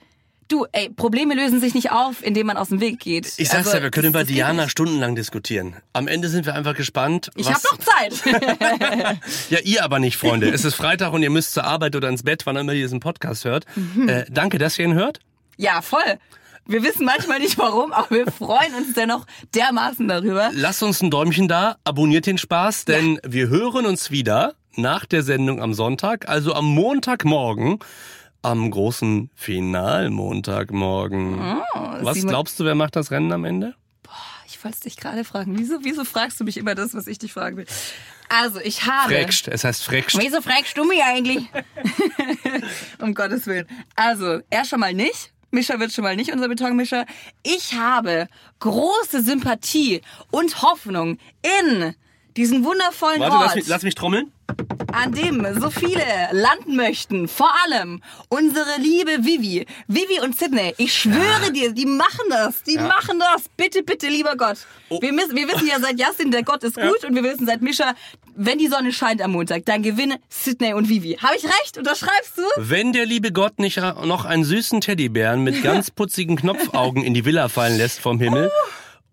Du, 0.47 0.67
ey, 0.73 0.89
Probleme 0.89 1.33
lösen 1.33 1.59
sich 1.59 1.73
nicht 1.73 1.91
auf, 1.91 2.23
indem 2.23 2.45
man 2.47 2.57
aus 2.57 2.69
dem 2.69 2.79
Weg 2.79 2.99
geht. 2.99 3.25
Ich 3.37 3.49
sag's 3.49 3.65
Also, 3.67 3.77
ja, 3.77 3.83
wir 3.83 3.89
können 3.89 4.09
über 4.09 4.23
Diana 4.23 4.69
stundenlang 4.69 5.15
diskutieren. 5.15 5.75
Am 5.93 6.07
Ende 6.07 6.29
sind 6.29 6.45
wir 6.45 6.53
einfach 6.53 6.75
gespannt. 6.75 7.31
Ich 7.35 7.47
hab 7.51 7.63
noch 7.63 7.77
Zeit. 7.79 8.13
Ja, 9.49 9.59
ihr 9.63 9.83
aber 9.83 9.99
nicht, 9.99 10.17
Freunde. 10.17 10.49
Es 10.49 10.63
ist 10.65 10.75
Freitag 10.75 11.13
und 11.13 11.23
ihr 11.23 11.29
müsst 11.31 11.53
zur 11.53 11.63
Arbeit 11.63 11.95
oder 11.95 12.09
ins 12.09 12.23
Bett, 12.23 12.45
wann 12.45 12.55
immer 12.57 12.73
ihr 12.73 12.83
diesen 12.83 12.99
Podcast 12.99 13.45
hört. 13.45 13.65
Mhm. 13.75 14.07
Äh, 14.09 14.25
danke, 14.29 14.57
dass 14.59 14.77
ihr 14.77 14.85
ihn 14.85 14.93
hört. 14.93 15.19
ja, 15.57 15.81
voll. 15.81 16.19
Wir 16.67 16.81
wissen 16.83 17.05
manchmal 17.05 17.37
nicht 17.39 17.59
warum, 17.59 17.93
aber 17.93 18.09
wir 18.09 18.31
freuen 18.31 18.73
uns 18.75 18.93
dennoch 18.95 19.27
dermaßen 19.53 20.07
darüber. 20.07 20.49
Lasst 20.53 20.81
uns 20.81 20.99
ein 21.01 21.11
Däumchen 21.11 21.47
da, 21.47 21.75
abonniert 21.83 22.25
den 22.25 22.39
Spaß, 22.39 22.85
denn 22.85 23.19
wir 23.23 23.49
hören 23.49 23.85
uns 23.85 24.09
wieder 24.09 24.55
nach 24.75 25.05
der 25.05 25.21
Sendung 25.21 25.61
am 25.61 25.75
Sonntag, 25.75 26.27
also 26.27 26.53
am 26.55 26.65
Montagmorgen, 26.65 27.77
am 28.45 28.71
großen 28.71 29.29
Finalmontagmorgen. 29.35 31.37
Was 32.01 32.15
Simon- 32.15 32.29
glaubst 32.29 32.59
du, 32.59 32.65
wer 32.65 32.75
macht 32.75 32.95
das 32.95 33.11
Rennen 33.11 33.31
am 33.31 33.45
Ende? 33.45 33.75
Ich 34.47 34.63
wollte 34.63 34.81
dich 34.81 34.97
gerade 34.97 35.23
fragen, 35.23 35.57
wieso, 35.57 35.79
wieso 35.83 36.05
fragst 36.05 36.39
du 36.39 36.43
mich 36.43 36.57
immer 36.57 36.75
das, 36.75 36.93
was 36.93 37.07
ich 37.07 37.17
dich 37.19 37.33
fragen 37.33 37.57
will? 37.57 37.65
Also, 38.29 38.59
ich 38.59 38.85
habe... 38.85 39.13
Freckst, 39.13 39.47
es 39.47 39.63
heißt 39.63 39.83
Freckst. 39.83 40.17
Wieso 40.19 40.41
fragst 40.41 40.77
du 40.77 40.85
mich 40.85 41.01
eigentlich? 41.03 41.47
um 42.99 43.13
Gottes 43.13 43.45
Willen. 43.47 43.67
Also, 43.95 44.39
er 44.49 44.65
schon 44.65 44.79
mal 44.79 44.93
nicht. 44.93 45.31
Mischa 45.51 45.79
wird 45.79 45.91
schon 45.91 46.03
mal 46.03 46.15
nicht 46.15 46.33
unser 46.33 46.47
Betonmischer. 46.47 47.05
Ich 47.43 47.75
habe 47.75 48.27
große 48.59 49.21
Sympathie 49.21 50.01
und 50.31 50.61
Hoffnung 50.61 51.17
in 51.61 51.95
diesen 52.37 52.63
wundervollen 52.63 53.19
Warte, 53.19 53.35
Ort, 53.35 53.45
lass 53.45 53.55
mich, 53.55 53.67
lass 53.67 53.83
mich 53.83 53.95
trommeln. 53.95 54.31
an 54.91 55.11
dem 55.13 55.45
so 55.59 55.69
viele 55.69 56.03
landen 56.31 56.75
möchten. 56.75 57.27
Vor 57.27 57.51
allem 57.63 58.01
unsere 58.29 58.77
liebe 58.79 59.23
Vivi. 59.23 59.65
Vivi 59.87 60.19
und 60.21 60.37
Sydney, 60.37 60.73
ich 60.77 60.93
schwöre 60.93 61.51
dir, 61.53 61.71
die 61.71 61.85
machen 61.85 62.25
das. 62.29 62.63
Die 62.63 62.77
machen 62.77 63.19
das. 63.19 63.43
Bitte, 63.55 63.83
bitte, 63.83 64.07
lieber 64.07 64.35
Gott. 64.35 64.57
Oh. 64.89 65.01
Wir, 65.01 65.13
müssen, 65.13 65.35
wir 65.35 65.47
wissen 65.47 65.67
ja 65.67 65.79
seit 65.79 65.99
Justin, 65.99 66.31
der 66.31 66.43
Gott 66.43 66.63
ist 66.63 66.75
gut. 66.75 67.05
Und 67.05 67.15
wir 67.15 67.23
wissen 67.23 67.45
seit 67.45 67.61
Mischa, 67.61 67.93
wenn 68.35 68.57
die 68.57 68.67
Sonne 68.67 68.91
scheint 68.91 69.21
am 69.21 69.31
Montag, 69.31 69.65
dann 69.65 69.81
gewinnen 69.81 70.17
Sydney 70.29 70.73
und 70.73 70.89
Vivi. 70.89 71.17
Habe 71.21 71.35
ich 71.37 71.45
recht? 71.45 71.77
Unterschreibst 71.77 72.37
du? 72.37 72.43
Wenn 72.57 72.91
der 72.91 73.05
liebe 73.05 73.31
Gott 73.31 73.59
nicht 73.59 73.77
noch 73.77 74.25
einen 74.25 74.43
süßen 74.43 74.81
Teddybären 74.81 75.41
mit 75.43 75.63
ganz 75.63 75.89
putzigen 75.89 76.35
Knopfaugen 76.35 77.01
in 77.03 77.13
die 77.13 77.23
Villa 77.23 77.47
fallen 77.47 77.77
lässt 77.77 77.99
vom 77.99 78.19
Himmel 78.19 78.51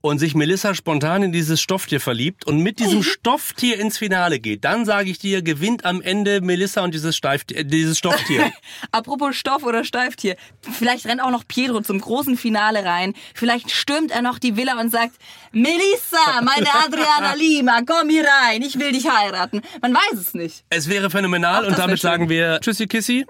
und 0.02 0.18
sich 0.18 0.34
Melissa 0.34 0.74
spontan 0.74 1.22
in 1.22 1.32
dieses 1.32 1.60
Stofftier 1.60 2.00
verliebt 2.00 2.44
und 2.46 2.58
mit 2.58 2.80
diesem 2.80 3.02
Stofftier 3.02 3.78
ins 3.78 3.96
Finale 3.96 4.40
geht, 4.40 4.64
dann 4.64 4.84
sage 4.84 5.08
ich 5.08 5.18
dir, 5.18 5.42
gewinnt 5.42 5.84
am 5.84 6.02
Ende 6.02 6.40
Melissa 6.40 6.82
und 6.82 6.92
dieses, 6.92 7.16
Steiftier, 7.16 7.58
äh, 7.58 7.64
dieses 7.64 7.98
Stofftier. 7.98 8.52
Apropos 8.92 9.36
Stoff 9.36 9.62
oder 9.62 9.84
Steiftier. 9.84 10.36
Vielleicht 10.60 11.06
rennt 11.06 11.22
auch 11.22 11.30
noch 11.30 11.46
Pietro 11.46 11.80
zum 11.80 12.00
großen 12.00 12.36
Finale 12.36 12.84
rein. 12.84 13.14
Vielleicht 13.34 13.70
stürmt 13.70 14.10
er 14.10 14.22
noch 14.22 14.38
die 14.38 14.56
Villa 14.56 14.78
und 14.78 14.90
sagt, 14.90 15.14
Melissa, 15.52 16.42
meine 16.42 16.66
Adriana 16.84 17.34
Lima, 17.34 17.80
komm 17.86 18.10
hier 18.10 18.24
rein, 18.24 18.60
ich 18.62 18.78
will 18.78 18.92
dich 18.92 19.08
heiraten. 19.08 19.62
Man 19.80 19.94
weiß 19.94 20.18
es 20.18 20.34
nicht. 20.34 20.64
es 20.68 20.88
wäre 20.88 21.10
phänomenal 21.10 21.64
Auch 21.64 21.68
und 21.70 21.78
damit 21.78 22.00
sagen 22.00 22.28
wir 22.28 22.60
Tschüssi 22.60 22.86
Kissi. 22.88 23.24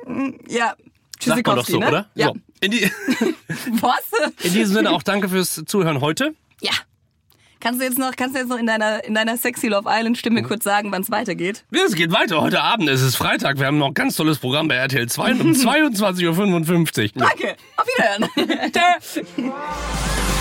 Ja. 0.48 0.74
Sagt 1.20 1.46
man 1.46 1.56
doch 1.56 1.66
so, 1.66 1.78
ne? 1.78 1.88
oder? 1.88 2.06
Ja. 2.14 2.28
So. 2.28 2.36
In, 2.60 2.70
die, 2.70 2.90
Was? 3.80 4.00
in 4.42 4.52
diesem 4.52 4.74
Sinne 4.74 4.90
auch 4.90 5.02
danke 5.02 5.28
fürs 5.28 5.62
Zuhören 5.66 6.00
heute. 6.00 6.34
Ja. 6.62 6.72
Kannst 7.60 7.80
du 7.80 7.84
jetzt 7.84 7.96
noch, 7.98 8.16
kannst 8.16 8.34
du 8.34 8.40
jetzt 8.40 8.48
noch 8.48 8.58
in 8.58 8.66
deiner, 8.66 9.04
in 9.04 9.14
deiner 9.14 9.36
Sexy 9.36 9.68
Love 9.68 9.88
Island 9.88 10.18
Stimme 10.18 10.42
kurz 10.42 10.64
sagen, 10.64 10.90
wann 10.90 11.02
es 11.02 11.12
weitergeht? 11.12 11.64
Ja, 11.70 11.82
Es 11.86 11.94
geht 11.94 12.10
weiter. 12.10 12.40
Heute 12.40 12.60
Abend 12.60 12.88
es 12.88 13.02
ist 13.02 13.14
Freitag. 13.14 13.58
Wir 13.60 13.66
haben 13.66 13.78
noch 13.78 13.88
ein 13.88 13.94
ganz 13.94 14.16
tolles 14.16 14.38
Programm 14.38 14.66
bei 14.66 14.74
RTL 14.74 15.08
2 15.08 15.32
um 15.34 15.40
22.55 15.52 17.14
Uhr. 17.14 17.22
Danke. 17.22 17.56
Auf 17.76 17.86
Wiederhören. 17.86 18.72